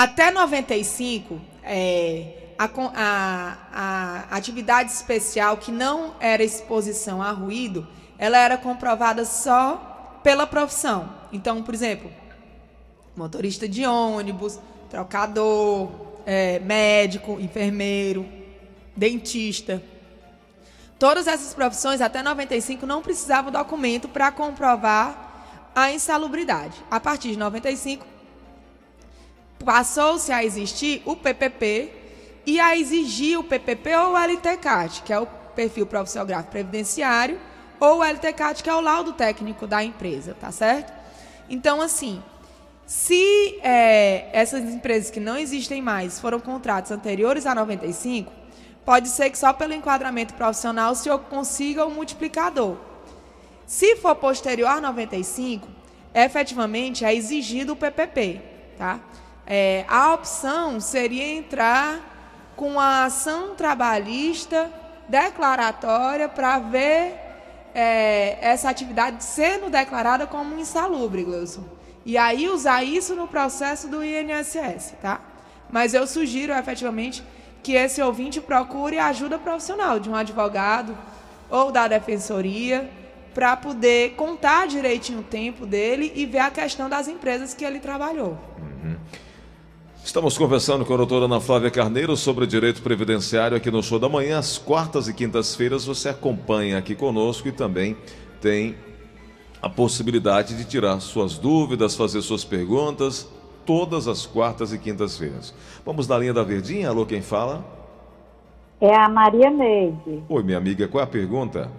Até 0.00 0.30
95, 0.30 1.40
é, 1.64 2.52
a, 2.56 2.70
a- 2.94 4.24
a 4.30 4.36
atividade 4.36 4.92
especial 4.92 5.56
que 5.56 5.72
não 5.72 6.14
era 6.20 6.40
exposição 6.44 7.20
a 7.20 7.32
ruído, 7.32 7.84
ela 8.16 8.38
era 8.38 8.56
comprovada 8.56 9.24
só 9.24 10.20
pela 10.22 10.46
profissão. 10.46 11.12
Então, 11.32 11.64
por 11.64 11.74
exemplo, 11.74 12.08
motorista 13.16 13.66
de 13.68 13.84
ônibus, 13.86 14.60
trocador, 14.88 15.90
é, 16.24 16.60
médico, 16.60 17.32
enfermeiro, 17.40 18.24
dentista. 18.94 19.82
Todas 20.96 21.26
essas 21.26 21.52
profissões, 21.54 22.00
até 22.00 22.22
95, 22.22 22.86
não 22.86 23.02
precisavam 23.02 23.50
documento 23.50 24.08
para 24.08 24.30
comprovar 24.30 25.72
a 25.74 25.90
insalubridade. 25.90 26.76
A 26.88 27.00
partir 27.00 27.32
de 27.32 27.36
95, 27.36 28.06
passou-se 29.64 30.32
a 30.32 30.44
existir 30.44 31.02
o 31.04 31.16
PPP 31.16 31.92
e 32.46 32.58
a 32.58 32.76
exigir 32.76 33.38
o 33.38 33.44
PPP 33.44 33.94
ou 33.96 34.12
o 34.12 34.16
LTCAT, 34.16 35.02
que 35.02 35.12
é 35.12 35.18
o 35.18 35.26
perfil 35.26 35.86
profissional 35.86 36.26
gráfico 36.26 36.52
previdenciário, 36.52 37.38
ou 37.80 37.98
o 37.98 38.04
LTCAT, 38.04 38.62
que 38.62 38.70
é 38.70 38.74
o 38.74 38.80
laudo 38.80 39.12
técnico 39.12 39.66
da 39.66 39.82
empresa, 39.84 40.34
tá 40.40 40.50
certo? 40.50 40.92
Então, 41.50 41.80
assim, 41.80 42.22
se 42.86 43.58
é, 43.62 44.30
essas 44.32 44.64
empresas 44.64 45.10
que 45.10 45.20
não 45.20 45.36
existem 45.36 45.82
mais 45.82 46.18
foram 46.18 46.40
contratos 46.40 46.90
anteriores 46.90 47.44
a 47.44 47.54
95, 47.54 48.32
pode 48.84 49.08
ser 49.08 49.28
que 49.28 49.36
só 49.36 49.52
pelo 49.52 49.74
enquadramento 49.74 50.32
profissional 50.34 50.94
senhor 50.94 51.18
consiga 51.18 51.84
o 51.84 51.90
multiplicador. 51.90 52.78
Se 53.66 53.96
for 53.96 54.14
posterior 54.14 54.70
a 54.70 54.80
95, 54.80 55.68
efetivamente 56.14 57.04
é 57.04 57.14
exigido 57.14 57.74
o 57.74 57.76
PPP, 57.76 58.40
tá? 58.78 58.98
É, 59.50 59.86
a 59.88 60.12
opção 60.12 60.78
seria 60.78 61.24
entrar 61.24 62.52
com 62.54 62.78
a 62.78 63.06
ação 63.06 63.54
trabalhista 63.54 64.70
declaratória 65.08 66.28
para 66.28 66.58
ver 66.58 67.14
é, 67.74 68.36
essa 68.42 68.68
atividade 68.68 69.24
sendo 69.24 69.70
declarada 69.70 70.26
como 70.26 70.58
insalubre, 70.58 71.24
Gleuson. 71.24 71.64
E 72.04 72.18
aí 72.18 72.46
usar 72.50 72.84
isso 72.84 73.14
no 73.16 73.26
processo 73.26 73.88
do 73.88 74.04
INSS, 74.04 74.96
tá? 75.00 75.22
Mas 75.70 75.94
eu 75.94 76.06
sugiro 76.06 76.52
efetivamente 76.52 77.24
que 77.62 77.72
esse 77.72 78.02
ouvinte 78.02 78.42
procure 78.42 78.98
ajuda 78.98 79.38
profissional 79.38 79.98
de 79.98 80.10
um 80.10 80.14
advogado 80.14 80.96
ou 81.48 81.72
da 81.72 81.88
defensoria 81.88 82.90
para 83.32 83.56
poder 83.56 84.14
contar 84.14 84.66
direitinho 84.66 85.20
o 85.20 85.24
tempo 85.24 85.64
dele 85.64 86.12
e 86.14 86.26
ver 86.26 86.40
a 86.40 86.50
questão 86.50 86.88
das 86.88 87.08
empresas 87.08 87.54
que 87.54 87.64
ele 87.64 87.80
trabalhou. 87.80 88.36
Estamos 90.08 90.38
conversando 90.38 90.86
com 90.86 90.94
a 90.94 90.96
doutora 90.96 91.26
Ana 91.26 91.38
Flávia 91.38 91.70
Carneiro 91.70 92.16
sobre 92.16 92.46
direito 92.46 92.80
previdenciário 92.80 93.54
aqui 93.54 93.70
no 93.70 93.82
Show 93.82 93.98
da 93.98 94.08
Manhã. 94.08 94.38
Às 94.38 94.56
quartas 94.56 95.06
e 95.06 95.12
quintas-feiras 95.12 95.84
você 95.84 96.08
acompanha 96.08 96.78
aqui 96.78 96.94
conosco 96.94 97.46
e 97.46 97.52
também 97.52 97.94
tem 98.40 98.74
a 99.60 99.68
possibilidade 99.68 100.56
de 100.56 100.64
tirar 100.64 100.98
suas 101.00 101.36
dúvidas, 101.36 101.94
fazer 101.94 102.22
suas 102.22 102.42
perguntas, 102.42 103.30
todas 103.66 104.08
as 104.08 104.24
quartas 104.24 104.72
e 104.72 104.78
quintas-feiras. 104.78 105.54
Vamos 105.84 106.08
na 106.08 106.16
linha 106.16 106.32
da 106.32 106.42
Verdinha? 106.42 106.88
Alô, 106.88 107.04
quem 107.04 107.20
fala? 107.20 107.62
É 108.80 108.96
a 108.96 109.10
Maria 109.10 109.50
Neide. 109.50 110.22
Oi, 110.26 110.42
minha 110.42 110.56
amiga, 110.56 110.88
qual 110.88 111.02
é 111.02 111.04
a 111.04 111.06
pergunta? 111.06 111.70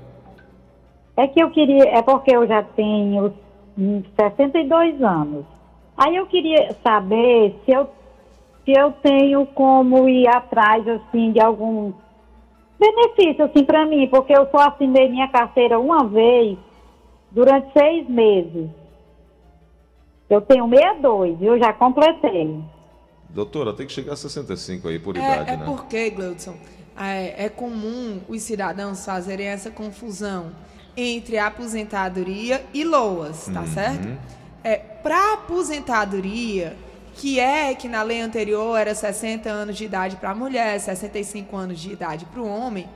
É 1.17 1.27
que 1.27 1.41
eu 1.41 1.49
queria, 1.49 1.83
é 1.97 2.03
porque 2.03 2.35
eu 2.35 2.47
já 2.47 2.61
tenho 2.61 3.33
hum, 3.75 4.03
62 4.15 5.01
anos. 5.01 5.45
Aí 5.97 6.15
eu 6.15 6.27
queria 6.27 6.77
saber 6.83 7.55
se 7.65 7.71
eu, 7.71 7.89
se 8.69 8.79
eu 8.79 8.91
tenho 8.91 9.45
como 9.47 10.07
ir 10.07 10.27
atrás, 10.27 10.87
assim, 10.87 11.31
de 11.31 11.39
algum 11.41 11.91
benefício, 12.79 13.45
assim, 13.45 13.63
para 13.65 13.85
mim, 13.85 14.07
porque 14.07 14.31
eu 14.31 14.47
só 14.51 14.69
assinei 14.69 15.09
minha 15.09 15.27
carteira 15.27 15.79
uma 15.79 16.05
vez 16.07 16.57
durante 17.31 17.73
seis 17.73 18.07
meses. 18.07 18.69
Eu 20.29 20.41
tenho 20.41 20.69
62 20.69 21.41
e 21.41 21.45
eu 21.45 21.57
já 21.57 21.73
completei. 21.73 22.59
Doutora, 23.29 23.73
tem 23.73 23.87
que 23.87 23.91
chegar 23.93 24.13
a 24.13 24.15
65 24.15 24.87
aí 24.87 24.99
por 24.99 25.15
É, 25.17 25.19
idade, 25.19 25.49
é 25.51 25.57
né? 25.57 25.65
porque, 25.65 26.09
Gleudson, 26.11 26.53
é, 26.95 27.45
é 27.45 27.49
comum 27.49 28.19
os 28.29 28.41
cidadãos 28.43 29.03
fazerem 29.03 29.47
essa 29.47 29.71
confusão 29.71 30.51
entre 30.95 31.39
aposentadoria 31.39 32.63
e 32.73 32.83
LOAS, 32.83 33.47
Uhum. 33.47 33.53
tá 33.55 33.65
certo? 33.65 34.07
É, 34.63 34.75
Para 34.77 35.33
aposentadoria, 35.33 36.75
que 37.19 37.37
é 37.37 37.75
que 37.75 37.89
na 37.89 38.01
lei 38.01 38.21
anterior 38.21 38.79
era 38.79 38.95
60 38.95 39.49
anos 39.49 39.75
de 39.75 39.83
idade 39.83 40.15
para 40.15 40.29
a 40.29 40.35
mulher, 40.35 40.79
65 40.79 41.53
anos 41.53 41.77
de 41.77 41.91
idade 41.91 42.23
para 42.23 42.39
o 42.39 42.47
homem, 42.47 42.89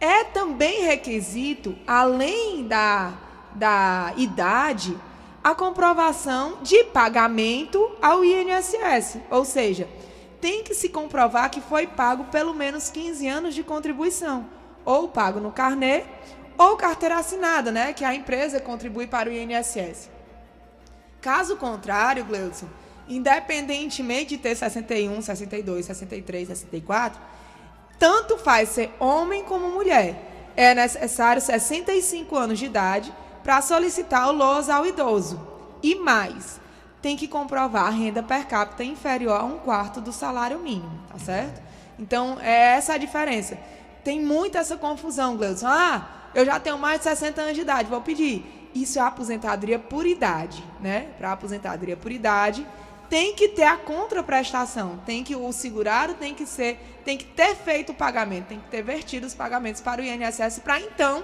é 0.00 0.24
também 0.24 0.86
requisito, 0.86 1.76
além 1.86 2.66
da, 2.66 3.12
da 3.54 4.14
idade, 4.16 4.96
a 5.44 5.54
comprovação 5.54 6.62
de 6.62 6.82
pagamento 6.84 7.90
ao 8.00 8.24
INSS. 8.24 9.18
Ou 9.30 9.44
seja, 9.44 9.86
tem 10.40 10.64
que 10.64 10.74
se 10.74 10.88
comprovar 10.88 11.50
que 11.50 11.60
foi 11.60 11.86
pago 11.86 12.24
pelo 12.24 12.54
menos 12.54 12.88
15 12.88 13.28
anos 13.28 13.54
de 13.54 13.62
contribuição, 13.62 14.46
ou 14.82 15.10
pago 15.10 15.40
no 15.40 15.52
carnê, 15.52 16.04
ou 16.56 16.74
carteira 16.78 17.18
assinada, 17.18 17.70
né, 17.70 17.92
que 17.92 18.02
a 18.04 18.14
empresa 18.14 18.58
contribui 18.60 19.06
para 19.06 19.28
o 19.28 19.32
INSS. 19.32 20.08
Caso 21.20 21.58
contrário, 21.58 22.24
Gleudson, 22.24 22.66
independentemente 23.08 24.36
de 24.36 24.38
ter 24.38 24.54
61, 24.54 25.20
62, 25.20 25.86
63, 25.86 26.48
64, 26.48 27.20
tanto 27.98 28.38
faz 28.38 28.70
ser 28.70 28.90
homem 28.98 29.44
como 29.44 29.68
mulher. 29.70 30.52
É 30.56 30.74
necessário 30.74 31.40
65 31.40 32.36
anos 32.36 32.58
de 32.58 32.66
idade 32.66 33.12
para 33.42 33.62
solicitar 33.62 34.28
o 34.28 34.32
LOAS 34.32 34.68
ao 34.68 34.86
idoso. 34.86 35.40
E 35.82 35.94
mais, 35.96 36.60
tem 37.00 37.16
que 37.16 37.26
comprovar 37.26 37.86
a 37.86 37.90
renda 37.90 38.22
per 38.22 38.46
capita 38.46 38.84
inferior 38.84 39.40
a 39.40 39.44
um 39.44 39.58
quarto 39.58 40.00
do 40.00 40.12
salário 40.12 40.58
mínimo, 40.58 41.00
tá 41.10 41.18
certo? 41.18 41.60
Então, 41.98 42.38
é 42.40 42.76
essa 42.76 42.94
a 42.94 42.98
diferença. 42.98 43.58
Tem 44.04 44.20
muita 44.20 44.58
essa 44.58 44.76
confusão, 44.76 45.36
Gleudson. 45.36 45.66
Ah, 45.66 46.08
eu 46.34 46.44
já 46.44 46.58
tenho 46.58 46.78
mais 46.78 46.98
de 46.98 47.04
60 47.04 47.40
anos 47.40 47.54
de 47.54 47.60
idade, 47.60 47.90
vou 47.90 48.00
pedir. 48.00 48.70
Isso 48.74 48.98
é 48.98 49.02
aposentadoria 49.02 49.78
por 49.78 50.06
idade, 50.06 50.64
né? 50.80 51.08
Para 51.18 51.32
aposentadoria 51.32 51.96
por 51.96 52.10
idade, 52.10 52.66
tem 53.12 53.34
que 53.34 53.46
ter 53.48 53.64
a 53.64 53.76
contraprestação, 53.76 54.96
tem 55.04 55.22
que 55.22 55.36
o 55.36 55.52
segurado 55.52 56.14
tem 56.14 56.34
que 56.34 56.46
ser, 56.46 56.78
tem 57.04 57.18
que 57.18 57.26
ter 57.26 57.54
feito 57.54 57.92
o 57.92 57.94
pagamento, 57.94 58.46
tem 58.46 58.58
que 58.58 58.70
ter 58.70 58.80
vertido 58.82 59.26
os 59.26 59.34
pagamentos 59.34 59.82
para 59.82 60.00
o 60.00 60.04
INSS 60.04 60.60
para 60.60 60.80
então 60.80 61.22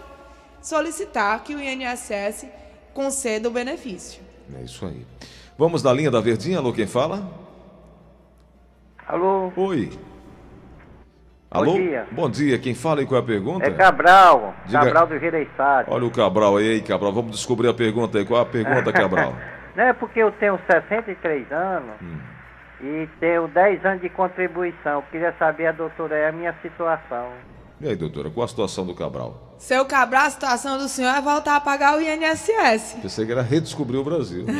solicitar 0.60 1.42
que 1.42 1.54
o 1.54 1.58
INSS 1.58 2.44
conceda 2.92 3.48
o 3.48 3.50
benefício. 3.50 4.20
É 4.54 4.60
isso 4.64 4.84
aí. 4.84 5.06
Vamos 5.56 5.82
na 5.82 5.90
linha 5.90 6.10
da 6.10 6.20
Verdinha, 6.20 6.58
alô, 6.58 6.74
quem 6.74 6.86
fala? 6.86 7.26
Alô? 9.06 9.50
Oi. 9.56 9.90
Alô? 11.50 11.72
Bom 11.72 11.78
dia. 11.78 12.06
Bom 12.12 12.28
dia, 12.30 12.58
quem 12.58 12.74
fala 12.74 13.00
e 13.00 13.06
qual 13.06 13.18
é 13.18 13.24
a 13.24 13.26
pergunta? 13.26 13.64
É 13.64 13.70
Cabral, 13.70 14.54
Diga- 14.66 14.80
Cabral 14.80 15.06
do 15.06 15.18
Gereissati. 15.18 15.90
Olha 15.90 16.04
o 16.04 16.10
Cabral 16.10 16.58
aí, 16.58 16.68
aí, 16.68 16.82
Cabral, 16.82 17.14
vamos 17.14 17.30
descobrir 17.30 17.66
a 17.68 17.72
pergunta 17.72 18.18
aí. 18.18 18.26
Qual 18.26 18.38
é 18.38 18.42
a 18.42 18.46
pergunta, 18.46 18.92
Cabral? 18.92 19.34
Não 19.78 19.84
é 19.84 19.92
porque 19.92 20.18
eu 20.18 20.32
tenho 20.32 20.58
63 20.68 21.52
anos 21.52 21.94
Hum. 22.02 22.18
e 22.82 23.08
tenho 23.20 23.46
10 23.46 23.84
anos 23.84 24.00
de 24.02 24.08
contribuição. 24.08 24.94
Eu 24.94 25.02
queria 25.02 25.32
saber, 25.38 25.68
a 25.68 25.72
doutora, 25.72 26.16
é 26.16 26.28
a 26.28 26.32
minha 26.32 26.52
situação. 26.60 27.28
E 27.80 27.88
aí, 27.88 27.94
doutora, 27.94 28.28
qual 28.28 28.44
a 28.44 28.48
situação 28.48 28.84
do 28.84 28.92
Cabral? 28.92 29.54
Seu 29.56 29.84
Cabral, 29.84 30.26
a 30.26 30.30
situação 30.30 30.78
do 30.78 30.88
senhor 30.88 31.14
é 31.14 31.20
voltar 31.20 31.54
a 31.54 31.60
pagar 31.60 31.96
o 31.96 32.00
INSS. 32.00 32.96
Pensei 33.00 33.24
que 33.24 33.30
era 33.30 33.40
redescobrir 33.40 34.00
o 34.00 34.02
Brasil. 34.02 34.44
né? 34.46 34.52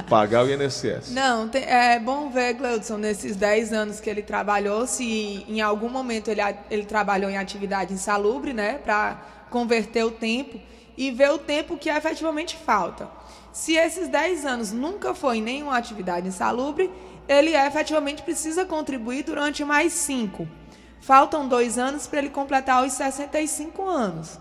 é 0.00 0.02
pagar 0.08 0.42
o 0.44 0.50
INSS. 0.50 1.12
Não, 1.12 1.46
tem- 1.46 1.64
é 1.64 1.98
bom 2.00 2.30
ver, 2.30 2.54
Gleudson, 2.54 2.96
nesses 2.96 3.36
10 3.36 3.70
anos 3.74 4.00
que 4.00 4.08
ele 4.08 4.22
trabalhou, 4.22 4.86
se 4.86 5.44
em 5.46 5.60
algum 5.60 5.90
momento 5.90 6.28
ele, 6.30 6.40
ele 6.70 6.86
trabalhou 6.86 7.30
em 7.30 7.36
atividade 7.36 7.92
insalubre, 7.92 8.54
né, 8.54 8.78
para 8.82 9.18
converter 9.50 10.02
o 10.04 10.10
tempo 10.10 10.58
e 10.96 11.10
ver 11.10 11.30
o 11.32 11.38
tempo 11.38 11.76
que 11.76 11.90
efetivamente 11.90 12.56
falta. 12.56 13.08
Se 13.52 13.74
esses 13.74 14.08
10 14.08 14.46
anos 14.46 14.72
nunca 14.72 15.14
foi 15.14 15.38
em 15.38 15.42
nenhuma 15.42 15.76
atividade 15.76 16.26
insalubre, 16.26 16.90
ele 17.28 17.54
efetivamente 17.54 18.22
precisa 18.22 18.64
contribuir 18.64 19.24
durante 19.24 19.64
mais 19.64 19.92
5. 19.92 20.48
Faltam 21.00 21.46
dois 21.46 21.78
anos 21.78 22.06
para 22.06 22.20
ele 22.20 22.30
completar 22.30 22.84
os 22.84 22.92
65 22.94 23.82
anos. 23.82 24.38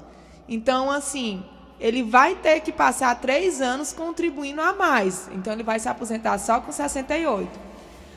Então, 0.48 0.90
assim, 0.90 1.44
ele 1.80 2.04
vai 2.04 2.36
ter 2.36 2.60
que 2.62 2.72
passar 2.72 3.20
três 3.20 3.62
anos 3.62 3.92
contribuindo 3.92 4.62
a 4.62 4.72
mais. 4.74 5.28
Então, 5.34 5.54
ele 5.54 5.64
vai 5.64 5.80
se 5.80 5.90
aposentar 5.90 6.38
só 6.38 6.62
com 6.62 6.72
68. 6.72 7.50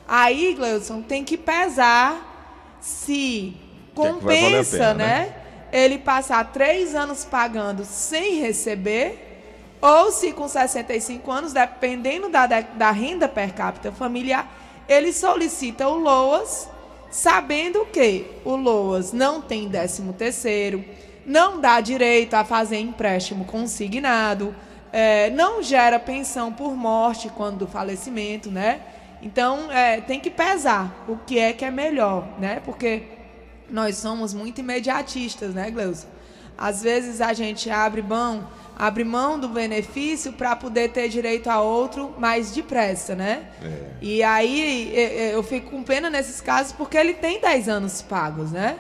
Aí, 0.07 0.55
Gleudson, 0.55 1.01
tem 1.01 1.25
que 1.25 1.39
pesar 1.39 2.77
se 2.81 3.57
é 3.57 3.95
compensa, 3.95 4.77
pena, 4.77 4.95
né? 4.95 5.07
né? 5.07 5.37
Ele 5.73 5.99
passar 5.99 6.53
três 6.53 6.95
anos 6.95 7.25
pagando 7.25 7.85
sem 7.85 8.41
receber, 8.41 9.34
ou 9.85 10.11
se 10.11 10.33
com 10.33 10.49
65 10.49 11.31
anos, 11.31 11.53
dependendo 11.53 12.31
da, 12.31 12.47
da, 12.47 12.63
da 12.63 12.91
renda 12.91 13.29
per 13.29 13.53
capita 13.53 13.93
familiar, 13.93 14.51
ele 14.89 15.13
solicita 15.13 15.87
o 15.87 15.99
LOAS, 15.99 16.71
sabendo 17.11 17.85
que 17.93 18.25
o 18.47 18.57
LOAS 18.57 19.13
não 19.13 19.43
tem 19.43 19.69
13 19.69 20.03
terceiro, 20.15 20.83
não 21.27 21.61
dá 21.61 21.83
direito 21.83 22.33
a 22.33 22.47
fazer 22.47 22.79
empréstimo 22.79 23.45
consignado, 23.45 24.57
é, 24.91 25.29
não 25.29 25.63
gera 25.63 25.99
pensão 25.99 26.51
por 26.51 26.75
morte 26.75 27.29
quando 27.29 27.59
do 27.59 27.67
falecimento, 27.67 28.51
né? 28.51 28.81
Então, 29.21 29.71
é, 29.71 30.01
tem 30.01 30.19
que 30.19 30.31
pesar 30.31 31.05
o 31.07 31.19
que 31.19 31.39
é 31.39 31.53
que 31.53 31.63
é 31.63 31.71
melhor, 31.71 32.27
né? 32.39 32.63
Porque 32.65 33.03
nós 33.69 33.99
somos 33.99 34.33
muito 34.33 34.63
imediatistas, 34.63 35.53
né, 35.53 35.71
Gleuson? 35.71 36.07
Às 36.57 36.83
vezes 36.83 37.21
a 37.21 37.35
gente 37.35 37.69
abre 37.69 38.01
mão, 38.01 38.47
abre 38.79 39.05
mão 39.05 39.39
do 39.39 39.49
benefício 39.49 40.33
para 40.33 40.57
poder 40.57 40.91
ter 40.91 41.09
direito 41.09 41.49
a 41.49 41.61
outro 41.61 42.15
mais 42.19 42.51
depressa, 42.53 43.15
né? 43.15 43.45
E 44.03 44.23
aí 44.23 44.91
e- 44.95 44.99
e- 44.99 45.33
eu 45.33 45.43
fico 45.43 45.71
com 45.71 45.83
pena 45.83 46.11
nesses 46.11 46.41
casos 46.41 46.73
porque 46.73 46.97
ele 46.97 47.15
tem 47.15 47.41
10 47.41 47.69
anos 47.69 48.03
pagos, 48.03 48.51
né? 48.51 48.77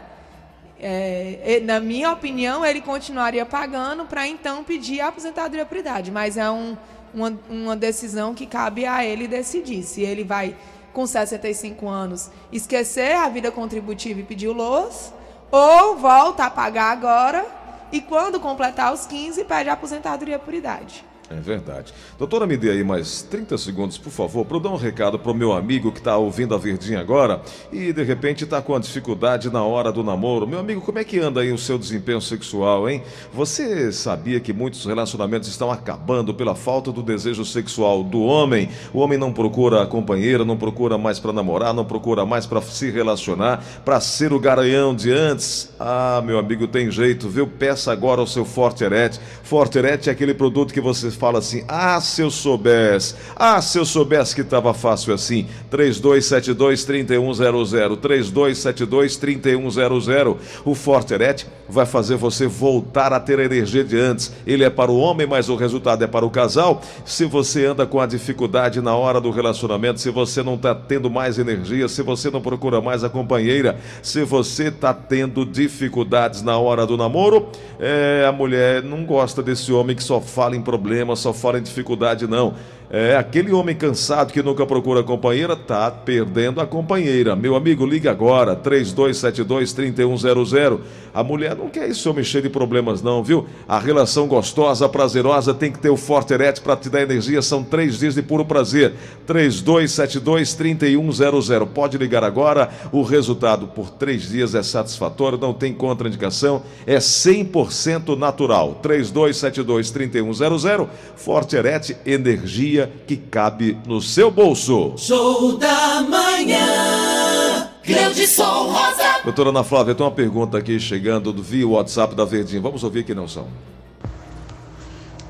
É, 0.80 1.60
na 1.64 1.80
minha 1.80 2.12
opinião, 2.12 2.64
ele 2.64 2.80
continuaria 2.80 3.46
pagando 3.46 4.04
para 4.04 4.26
então 4.26 4.62
pedir 4.64 5.00
a 5.00 5.08
aposentadoria 5.08 5.64
por 5.64 5.78
idade, 5.78 6.10
mas 6.10 6.36
é 6.36 6.50
um- 6.50 6.76
uma, 7.14 7.32
uma 7.48 7.76
decisão 7.76 8.34
que 8.34 8.44
cabe 8.44 8.84
a 8.84 9.04
ele 9.04 9.28
decidir. 9.28 9.82
Se 9.84 10.02
ele 10.02 10.24
vai, 10.24 10.56
com 10.92 11.06
65 11.06 11.88
anos, 11.88 12.30
esquecer 12.52 13.14
a 13.14 13.28
vida 13.28 13.50
contributiva 13.52 14.20
e 14.20 14.24
pedir 14.24 14.48
o 14.48 14.52
LOAS, 14.52 15.12
ou 15.50 15.96
volta 15.96 16.44
a 16.44 16.50
pagar 16.50 16.90
agora 16.90 17.46
e 17.94 18.00
quando 18.00 18.40
completar 18.40 18.92
os 18.92 19.06
15, 19.06 19.44
pede 19.44 19.70
a 19.70 19.74
aposentadoria 19.74 20.36
por 20.36 20.52
idade. 20.52 21.04
É 21.30 21.36
verdade. 21.36 21.92
Doutora, 22.18 22.46
me 22.46 22.54
dê 22.54 22.70
aí 22.70 22.84
mais 22.84 23.22
30 23.22 23.56
segundos, 23.56 23.96
por 23.96 24.10
favor, 24.10 24.44
para 24.44 24.58
eu 24.58 24.60
dar 24.60 24.68
um 24.68 24.76
recado 24.76 25.18
pro 25.18 25.32
meu 25.32 25.54
amigo 25.54 25.90
que 25.90 25.98
está 25.98 26.18
ouvindo 26.18 26.54
a 26.54 26.58
Verdinha 26.58 27.00
agora 27.00 27.40
e 27.72 27.94
de 27.94 28.02
repente 28.02 28.44
está 28.44 28.60
com 28.60 28.74
a 28.74 28.78
dificuldade 28.78 29.50
na 29.50 29.62
hora 29.62 29.90
do 29.90 30.04
namoro. 30.04 30.46
Meu 30.46 30.58
amigo, 30.58 30.82
como 30.82 30.98
é 30.98 31.04
que 31.04 31.18
anda 31.18 31.40
aí 31.40 31.50
o 31.50 31.56
seu 31.56 31.78
desempenho 31.78 32.20
sexual, 32.20 32.88
hein? 32.90 33.02
Você 33.32 33.90
sabia 33.90 34.38
que 34.38 34.52
muitos 34.52 34.84
relacionamentos 34.84 35.48
estão 35.48 35.70
acabando 35.70 36.34
pela 36.34 36.54
falta 36.54 36.92
do 36.92 37.02
desejo 37.02 37.44
sexual 37.44 38.04
do 38.04 38.20
homem? 38.20 38.68
O 38.92 38.98
homem 38.98 39.18
não 39.18 39.32
procura 39.32 39.82
a 39.82 39.86
companheira, 39.86 40.44
não 40.44 40.58
procura 40.58 40.98
mais 40.98 41.18
para 41.18 41.32
namorar, 41.32 41.72
não 41.72 41.86
procura 41.86 42.26
mais 42.26 42.44
para 42.44 42.60
se 42.60 42.90
relacionar, 42.90 43.64
para 43.82 43.98
ser 43.98 44.32
o 44.34 44.38
garanhão 44.38 44.94
de 44.94 45.10
antes. 45.10 45.70
Ah, 45.80 46.22
meu 46.24 46.38
amigo, 46.38 46.68
tem 46.68 46.90
jeito, 46.90 47.30
viu? 47.30 47.46
Peça 47.46 47.90
agora 47.90 48.20
o 48.20 48.26
seu 48.26 48.44
Forte 48.44 48.84
Erete. 48.84 49.18
Forte 49.42 49.78
Erete 49.78 50.10
é 50.10 50.12
aquele 50.12 50.34
produto 50.34 50.72
que 50.72 50.80
você 50.82 51.13
fala 51.14 51.38
assim: 51.38 51.62
ah, 51.68 52.00
se 52.00 52.22
eu 52.22 52.30
soubesse, 52.30 53.14
ah, 53.36 53.60
se 53.60 53.78
eu 53.78 53.84
soubesse 53.84 54.34
que 54.34 54.40
estava 54.40 54.72
fácil 54.74 55.14
assim. 55.14 55.46
3272-3100, 55.70 57.96
3272-3100. 57.98 60.36
O 60.64 60.74
Forte 60.74 61.14
Erete 61.14 61.46
vai 61.68 61.86
fazer 61.86 62.16
você 62.16 62.46
voltar 62.46 63.12
a 63.12 63.20
ter 63.20 63.38
a 63.38 63.44
energia 63.44 63.84
de 63.84 63.98
antes. 63.98 64.32
Ele 64.46 64.64
é 64.64 64.70
para 64.70 64.90
o 64.90 64.98
homem, 64.98 65.26
mas 65.26 65.48
o 65.48 65.56
resultado 65.56 66.02
é 66.02 66.06
para 66.06 66.24
o 66.24 66.30
casal. 66.30 66.80
Se 67.04 67.24
você 67.24 67.66
anda 67.66 67.86
com 67.86 68.00
a 68.00 68.06
dificuldade 68.06 68.80
na 68.80 68.94
hora 68.94 69.20
do 69.20 69.30
relacionamento, 69.30 70.00
se 70.00 70.10
você 70.10 70.42
não 70.42 70.54
está 70.54 70.74
tendo 70.74 71.10
mais 71.10 71.38
energia, 71.38 71.88
se 71.88 72.02
você 72.02 72.30
não 72.30 72.40
procura 72.40 72.80
mais 72.80 73.04
a 73.04 73.08
companheira, 73.08 73.78
se 74.02 74.24
você 74.24 74.68
está 74.68 74.92
tendo 74.92 75.44
dificuldades 75.44 76.42
na 76.42 76.58
hora 76.58 76.86
do 76.86 76.96
namoro, 76.96 77.48
é, 77.78 78.24
a 78.28 78.32
mulher 78.32 78.82
não 78.82 79.04
gosta 79.04 79.42
desse 79.42 79.72
homem 79.72 79.96
que 79.96 80.02
só 80.02 80.20
fala 80.20 80.56
em 80.56 80.62
problemas, 80.62 81.18
só 81.18 81.32
fala 81.32 81.58
em 81.58 81.62
dificuldade, 81.62 82.26
não. 82.26 82.54
É 82.96 83.16
aquele 83.16 83.50
homem 83.50 83.74
cansado 83.74 84.32
que 84.32 84.40
nunca 84.40 84.64
procura 84.64 85.02
companheira, 85.02 85.56
tá 85.56 85.90
perdendo 85.90 86.60
a 86.60 86.66
companheira. 86.66 87.34
Meu 87.34 87.56
amigo, 87.56 87.84
liga 87.84 88.08
agora, 88.08 88.54
3272-3100. 88.54 90.78
A 91.12 91.24
mulher 91.24 91.56
não 91.56 91.68
quer 91.68 91.90
esse 91.90 92.08
homem 92.08 92.22
cheio 92.22 92.44
de 92.44 92.48
problemas, 92.48 93.02
não, 93.02 93.20
viu? 93.20 93.46
A 93.66 93.80
relação 93.80 94.28
gostosa, 94.28 94.88
prazerosa, 94.88 95.52
tem 95.52 95.72
que 95.72 95.80
ter 95.80 95.88
o 95.88 95.96
Forte 95.96 96.34
Erete 96.34 96.60
para 96.60 96.76
te 96.76 96.88
dar 96.88 97.02
energia. 97.02 97.42
São 97.42 97.64
três 97.64 97.98
dias 97.98 98.14
de 98.14 98.22
puro 98.22 98.44
prazer. 98.44 98.92
3272-3100. 99.26 101.66
Pode 101.66 101.98
ligar 101.98 102.22
agora. 102.22 102.70
O 102.92 103.02
resultado 103.02 103.66
por 103.66 103.90
três 103.90 104.28
dias 104.28 104.54
é 104.54 104.62
satisfatório, 104.62 105.36
não 105.36 105.52
tem 105.52 105.74
contraindicação, 105.74 106.62
é 106.86 106.98
100% 106.98 108.16
natural. 108.16 108.80
3272-3100. 108.84 110.86
Forte 111.16 111.56
Erete, 111.56 111.96
energia 112.06 112.83
que 112.86 113.16
cabe 113.16 113.78
no 113.86 114.00
seu 114.00 114.30
bolso. 114.30 114.94
Show 114.96 115.56
da 115.56 116.02
manhã. 116.02 117.68
Gleudson 117.86 118.72
Rosa. 118.72 119.20
Doutora 119.24 119.50
Ana 119.50 119.62
Flávia, 119.62 119.94
tem 119.94 120.04
uma 120.04 120.12
pergunta 120.12 120.56
aqui 120.56 120.80
chegando 120.80 121.32
do 121.32 121.42
via 121.42 121.68
WhatsApp 121.68 122.14
da 122.14 122.24
Verdinha. 122.24 122.60
Vamos 122.60 122.82
ouvir 122.82 123.04
que 123.04 123.14
não 123.14 123.28
são. 123.28 123.46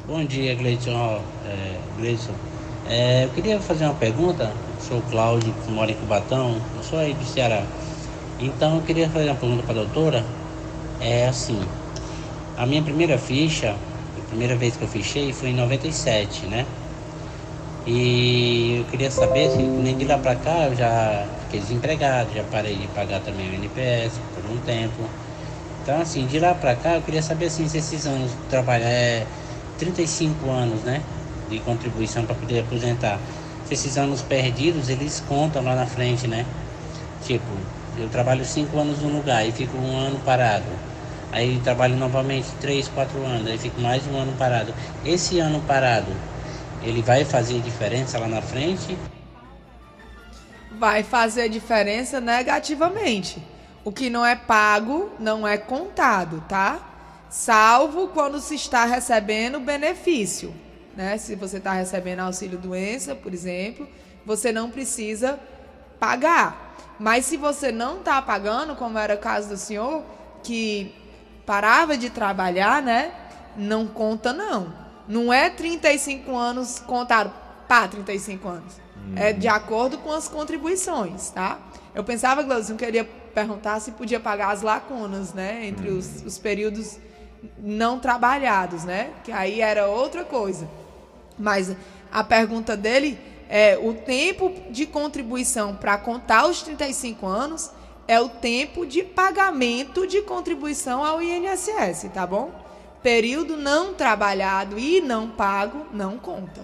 Bom 0.06 0.24
dia, 0.24 0.54
Gleison. 0.54 1.20
É, 1.46 1.78
Gleison. 1.98 2.32
É, 2.88 3.24
eu 3.24 3.30
queria 3.30 3.58
fazer 3.58 3.84
uma 3.86 3.94
pergunta. 3.94 4.52
Sou 4.80 4.98
o 4.98 5.02
Cláudio, 5.02 5.52
que 5.64 5.72
mora 5.72 5.90
em 5.90 5.94
Cubatão. 5.94 6.60
Eu 6.76 6.82
sou 6.82 6.98
aí 6.98 7.14
do 7.14 7.24
Ceará. 7.24 7.64
Então, 8.38 8.76
eu 8.76 8.82
queria 8.82 9.08
fazer 9.08 9.30
uma 9.30 9.34
pergunta 9.34 9.62
para 9.62 9.72
a 9.72 9.84
doutora. 9.84 10.24
É 11.00 11.26
assim: 11.26 11.58
a 12.56 12.66
minha 12.66 12.82
primeira 12.82 13.18
ficha, 13.18 13.74
a 14.16 14.28
primeira 14.28 14.54
vez 14.54 14.76
que 14.76 14.82
eu 14.82 14.88
fichei 14.88 15.32
foi 15.32 15.48
em 15.48 15.54
97, 15.54 16.46
né? 16.46 16.66
E 17.86 18.78
eu 18.78 18.84
queria 18.86 19.10
saber 19.10 19.50
se 19.50 19.58
nem 19.58 19.96
de 19.96 20.06
lá 20.06 20.16
para 20.16 20.34
cá 20.36 20.64
eu 20.64 20.74
já 20.74 21.28
fiquei 21.42 21.60
desempregado, 21.60 22.32
já 22.34 22.42
parei 22.44 22.76
de 22.76 22.86
pagar 22.88 23.20
também 23.20 23.50
o 23.50 23.54
NPS 23.54 24.20
por 24.34 24.50
um 24.50 24.56
tempo. 24.60 25.02
Então, 25.82 26.00
assim, 26.00 26.26
de 26.26 26.38
lá 26.38 26.54
pra 26.54 26.74
cá, 26.74 26.94
eu 26.94 27.02
queria 27.02 27.20
saber 27.20 27.44
assim, 27.46 27.68
se 27.68 27.76
esses 27.76 28.06
anos 28.06 28.30
de 28.30 28.36
trabalhar 28.48 28.88
é 28.88 29.26
35 29.78 30.50
anos, 30.50 30.82
né? 30.82 31.02
De 31.50 31.58
contribuição 31.58 32.24
para 32.24 32.34
poder 32.34 32.60
aposentar. 32.60 33.20
Se 33.66 33.74
esses 33.74 33.98
anos 33.98 34.22
perdidos, 34.22 34.88
eles 34.88 35.20
contam 35.28 35.62
lá 35.62 35.74
na 35.74 35.84
frente, 35.84 36.26
né? 36.26 36.46
Tipo, 37.26 37.44
eu 37.98 38.08
trabalho 38.08 38.46
5 38.46 38.78
anos 38.78 39.00
num 39.00 39.14
lugar 39.14 39.46
e 39.46 39.52
fico 39.52 39.76
um 39.76 39.98
ano 39.98 40.18
parado. 40.24 40.64
Aí 41.30 41.58
trabalho 41.62 41.96
novamente 41.96 42.48
3, 42.62 42.88
4 42.88 43.22
anos, 43.26 43.46
aí 43.46 43.58
fico 43.58 43.78
mais 43.78 44.06
um 44.06 44.16
ano 44.16 44.32
parado. 44.38 44.72
Esse 45.04 45.38
ano 45.38 45.60
parado, 45.66 46.12
ele 46.84 47.02
vai 47.02 47.24
fazer 47.24 47.60
diferença 47.60 48.18
lá 48.18 48.28
na 48.28 48.42
frente? 48.42 48.96
vai 50.78 51.02
fazer 51.02 51.48
diferença 51.48 52.20
negativamente. 52.20 53.42
O 53.84 53.92
que 53.92 54.10
não 54.10 54.24
é 54.24 54.34
pago 54.34 55.10
não 55.18 55.46
é 55.46 55.56
contado, 55.56 56.42
tá? 56.48 56.80
Salvo 57.30 58.08
quando 58.08 58.40
se 58.40 58.54
está 58.54 58.84
recebendo 58.84 59.60
benefício. 59.60 60.54
né? 60.96 61.18
Se 61.18 61.34
você 61.34 61.58
está 61.58 61.72
recebendo 61.72 62.20
auxílio 62.20 62.58
doença, 62.58 63.14
por 63.14 63.34
exemplo, 63.34 63.88
você 64.24 64.52
não 64.52 64.70
precisa 64.70 65.38
pagar. 65.98 66.76
Mas 66.98 67.26
se 67.26 67.36
você 67.36 67.72
não 67.72 67.98
está 67.98 68.22
pagando, 68.22 68.76
como 68.76 68.98
era 68.98 69.14
o 69.14 69.18
caso 69.18 69.48
do 69.48 69.56
senhor, 69.56 70.04
que 70.42 70.94
parava 71.44 71.96
de 71.96 72.10
trabalhar, 72.10 72.80
né? 72.80 73.12
Não 73.56 73.86
conta 73.86 74.32
não. 74.32 74.83
Não 75.06 75.32
é 75.32 75.50
35 75.50 76.34
anos 76.36 76.78
contado, 76.78 77.32
pá, 77.68 77.86
35 77.86 78.48
anos. 78.48 78.84
É 79.16 79.32
de 79.32 79.46
acordo 79.48 79.98
com 79.98 80.10
as 80.10 80.28
contribuições, 80.28 81.30
tá? 81.30 81.58
Eu 81.94 82.02
pensava, 82.02 82.42
Glaucio, 82.42 82.74
que 82.74 82.84
eu 82.84 82.86
queria 82.86 83.04
perguntar 83.34 83.80
se 83.80 83.92
podia 83.92 84.18
pagar 84.18 84.50
as 84.50 84.62
lacunas, 84.62 85.34
né? 85.34 85.66
Entre 85.66 85.90
os, 85.90 86.22
os 86.22 86.38
períodos 86.38 86.98
não 87.58 87.98
trabalhados, 87.98 88.84
né? 88.84 89.10
Que 89.22 89.30
aí 89.30 89.60
era 89.60 89.88
outra 89.88 90.24
coisa. 90.24 90.68
Mas 91.38 91.76
a 92.10 92.24
pergunta 92.24 92.76
dele 92.76 93.18
é 93.48 93.78
o 93.78 93.92
tempo 93.92 94.52
de 94.70 94.86
contribuição 94.86 95.76
para 95.76 95.98
contar 95.98 96.46
os 96.46 96.62
35 96.62 97.26
anos 97.26 97.70
é 98.06 98.20
o 98.20 98.28
tempo 98.28 98.84
de 98.84 99.02
pagamento 99.02 100.06
de 100.06 100.22
contribuição 100.22 101.04
ao 101.04 101.22
INSS, 101.22 102.10
tá 102.12 102.26
bom? 102.26 102.63
Período 103.04 103.58
não 103.58 103.92
trabalhado 103.92 104.78
e 104.78 104.98
não 104.98 105.28
pago 105.28 105.84
não 105.92 106.16
conta. 106.16 106.62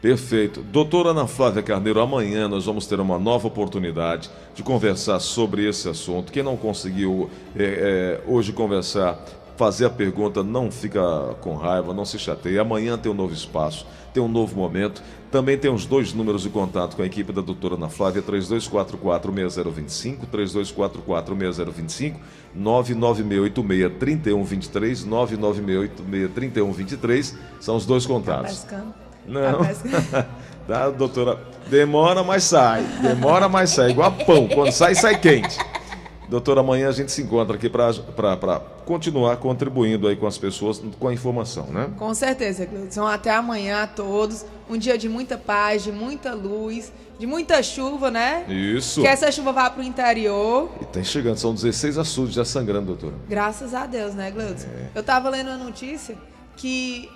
Perfeito. 0.00 0.62
Doutora 0.62 1.08
Ana 1.08 1.26
Flávia 1.26 1.64
Carneiro, 1.64 1.98
amanhã 2.00 2.46
nós 2.46 2.64
vamos 2.64 2.86
ter 2.86 3.00
uma 3.00 3.18
nova 3.18 3.48
oportunidade 3.48 4.30
de 4.54 4.62
conversar 4.62 5.18
sobre 5.18 5.68
esse 5.68 5.88
assunto. 5.88 6.30
Quem 6.30 6.44
não 6.44 6.56
conseguiu 6.56 7.28
é, 7.56 8.20
é, 8.24 8.30
hoje 8.30 8.52
conversar, 8.52 9.18
fazer 9.56 9.86
a 9.86 9.90
pergunta, 9.90 10.42
não 10.42 10.70
fica 10.70 11.00
com 11.40 11.54
raiva, 11.54 11.94
não 11.94 12.04
se 12.04 12.18
chateie. 12.18 12.58
Amanhã 12.58 12.98
tem 12.98 13.10
um 13.10 13.14
novo 13.14 13.32
espaço, 13.32 13.86
tem 14.12 14.22
um 14.22 14.28
novo 14.28 14.54
momento. 14.56 15.02
Também 15.30 15.56
tem 15.58 15.72
os 15.72 15.86
dois 15.86 16.12
números 16.12 16.42
de 16.42 16.50
contato 16.50 16.96
com 16.96 17.02
a 17.02 17.06
equipe 17.06 17.32
da 17.32 17.40
doutora 17.40 17.74
Ana 17.74 17.88
Flávia, 17.88 18.22
3244-6025, 18.22 20.26
3244-6025, 20.32 22.14
99686-3123, 22.56 25.04
99686-3123, 26.36 27.34
são 27.60 27.76
os 27.76 27.84
dois 27.84 28.06
contatos. 28.06 28.62
Tá? 28.64 28.82
Não. 29.26 29.58
Tá? 30.10 30.26
Tá, 30.66 30.88
doutora? 30.88 31.38
Demora, 31.68 32.24
mas 32.24 32.44
sai. 32.44 32.82
Demora, 33.02 33.50
mas 33.50 33.68
sai. 33.68 33.90
Igual 33.90 34.12
pão. 34.12 34.48
Quando 34.48 34.72
sai, 34.72 34.94
sai 34.94 35.20
quente. 35.20 35.58
Doutora, 36.28 36.60
amanhã 36.60 36.88
a 36.88 36.92
gente 36.92 37.12
se 37.12 37.22
encontra 37.22 37.56
aqui 37.56 37.68
para 37.68 38.60
continuar 38.86 39.36
contribuindo 39.36 40.08
aí 40.08 40.16
com 40.16 40.26
as 40.26 40.38
pessoas 40.38 40.82
com 40.98 41.08
a 41.08 41.12
informação, 41.12 41.66
né? 41.66 41.90
Com 41.98 42.14
certeza, 42.14 42.64
Gleudson. 42.64 43.06
Até 43.06 43.30
amanhã 43.30 43.82
a 43.82 43.86
todos. 43.86 44.44
Um 44.68 44.78
dia 44.78 44.96
de 44.96 45.08
muita 45.08 45.36
paz, 45.36 45.84
de 45.84 45.92
muita 45.92 46.32
luz, 46.32 46.90
de 47.18 47.26
muita 47.26 47.62
chuva, 47.62 48.10
né? 48.10 48.46
Isso. 48.48 49.02
Que 49.02 49.06
essa 49.06 49.30
chuva 49.30 49.52
vá 49.52 49.68
para 49.68 49.82
o 49.82 49.84
interior. 49.84 50.70
E 50.80 50.84
tá 50.86 51.02
chegando, 51.02 51.36
são 51.36 51.54
16 51.54 51.98
açudes 51.98 52.34
já 52.34 52.44
sangrando, 52.44 52.86
doutora. 52.86 53.14
Graças 53.28 53.74
a 53.74 53.84
Deus, 53.86 54.14
né, 54.14 54.30
Gleudson? 54.30 54.68
Eu 54.94 55.02
tava 55.02 55.28
lendo 55.28 55.48
uma 55.48 55.58
notícia 55.58 56.16
que 56.56 57.10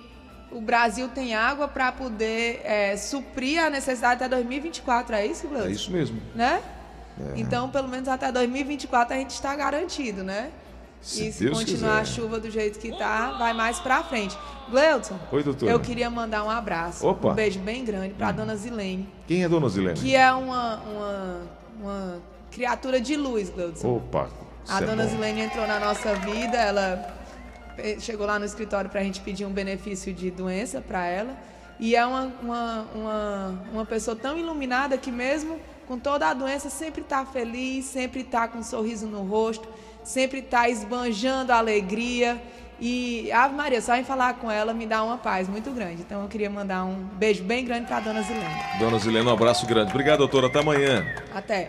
o 0.51 0.61
Brasil 0.61 1.07
tem 1.09 1.35
água 1.35 1.67
para 1.67 1.91
poder 1.91 2.61
é, 2.63 2.97
suprir 2.97 3.63
a 3.63 3.69
necessidade 3.69 4.23
até 4.23 4.35
2024, 4.35 5.15
é 5.15 5.25
isso, 5.25 5.47
Gleudson? 5.47 5.69
É 5.69 5.71
isso 5.71 5.91
mesmo. 5.91 6.21
Né? 6.35 6.61
É. 7.19 7.39
Então, 7.39 7.69
pelo 7.69 7.87
menos 7.87 8.07
até 8.07 8.31
2024 8.31 9.13
a 9.13 9.17
gente 9.17 9.31
está 9.31 9.55
garantido, 9.55 10.23
né? 10.23 10.51
Se 11.01 11.27
e 11.27 11.31
se 11.31 11.45
Deus 11.45 11.57
continuar 11.59 11.99
quiser. 11.99 12.01
a 12.01 12.05
chuva 12.05 12.39
do 12.39 12.49
jeito 12.51 12.77
que 12.79 12.91
tá, 12.97 13.31
vai 13.37 13.53
mais 13.53 13.79
pra 13.79 14.03
frente. 14.03 14.37
Gleudson, 14.69 15.17
Oi, 15.31 15.43
doutora. 15.43 15.71
eu 15.71 15.79
queria 15.79 16.09
mandar 16.09 16.43
um 16.43 16.49
abraço, 16.49 17.07
Opa. 17.07 17.29
um 17.29 17.33
beijo 17.33 17.59
bem 17.59 17.85
grande 17.85 18.13
pra 18.13 18.31
dona 18.31 18.55
Zilene, 18.55 19.07
Quem 19.25 19.43
é 19.43 19.49
dona 19.49 19.69
Zilene? 19.69 19.97
que 19.97 20.15
é 20.15 20.31
uma, 20.31 20.75
uma, 20.81 21.41
uma 21.81 22.21
criatura 22.51 22.99
de 22.99 23.15
luz, 23.15 23.49
Gleudson. 23.49 23.95
Opa. 23.97 24.29
A 24.67 24.81
é 24.81 24.85
dona 24.85 25.03
bom. 25.03 25.09
Zilene 25.09 25.41
entrou 25.41 25.65
na 25.65 25.79
nossa 25.79 26.13
vida, 26.15 26.57
ela 26.57 27.15
chegou 27.99 28.27
lá 28.27 28.37
no 28.37 28.45
escritório 28.45 28.89
para 28.89 28.99
a 28.99 29.03
gente 29.03 29.21
pedir 29.21 29.45
um 29.45 29.51
benefício 29.51 30.13
de 30.13 30.29
doença 30.29 30.81
para 30.81 31.05
ela. 31.05 31.35
E 31.79 31.95
é 31.95 32.05
uma, 32.05 32.23
uma, 32.41 32.87
uma, 32.93 33.59
uma 33.71 33.85
pessoa 33.85 34.15
tão 34.15 34.37
iluminada 34.37 34.97
que 34.97 35.09
mesmo 35.09 35.57
com 35.89 35.97
toda 35.97 36.27
a 36.27 36.35
doença 36.35 36.69
sempre 36.69 37.01
está 37.01 37.25
feliz, 37.25 37.83
sempre 37.85 38.21
está 38.21 38.47
com 38.47 38.59
um 38.59 38.63
sorriso 38.63 39.07
no 39.07 39.23
rosto, 39.23 39.67
sempre 40.03 40.37
está 40.37 40.69
esbanjando 40.69 41.51
a 41.51 41.57
alegria. 41.57 42.39
E 42.79 43.29
Ave 43.31 43.55
Maria, 43.55 43.81
só 43.81 43.95
em 43.95 44.03
falar 44.03 44.35
com 44.35 44.51
ela 44.51 44.71
me 44.71 44.85
dá 44.85 45.03
uma 45.03 45.17
paz 45.17 45.49
muito 45.49 45.71
grande. 45.71 46.03
Então 46.03 46.21
eu 46.21 46.29
queria 46.29 46.49
mandar 46.49 46.85
um 46.85 46.93
beijo 46.93 47.43
bem 47.43 47.65
grande 47.65 47.87
para 47.87 47.97
a 47.97 47.99
dona 48.01 48.21
Zilene. 48.21 48.45
Dona 48.77 48.99
Zilene, 48.99 49.27
um 49.27 49.33
abraço 49.33 49.65
grande. 49.65 49.89
Obrigado, 49.89 50.19
doutora. 50.19 50.45
Até 50.45 50.59
amanhã. 50.59 51.03
Até. 51.33 51.67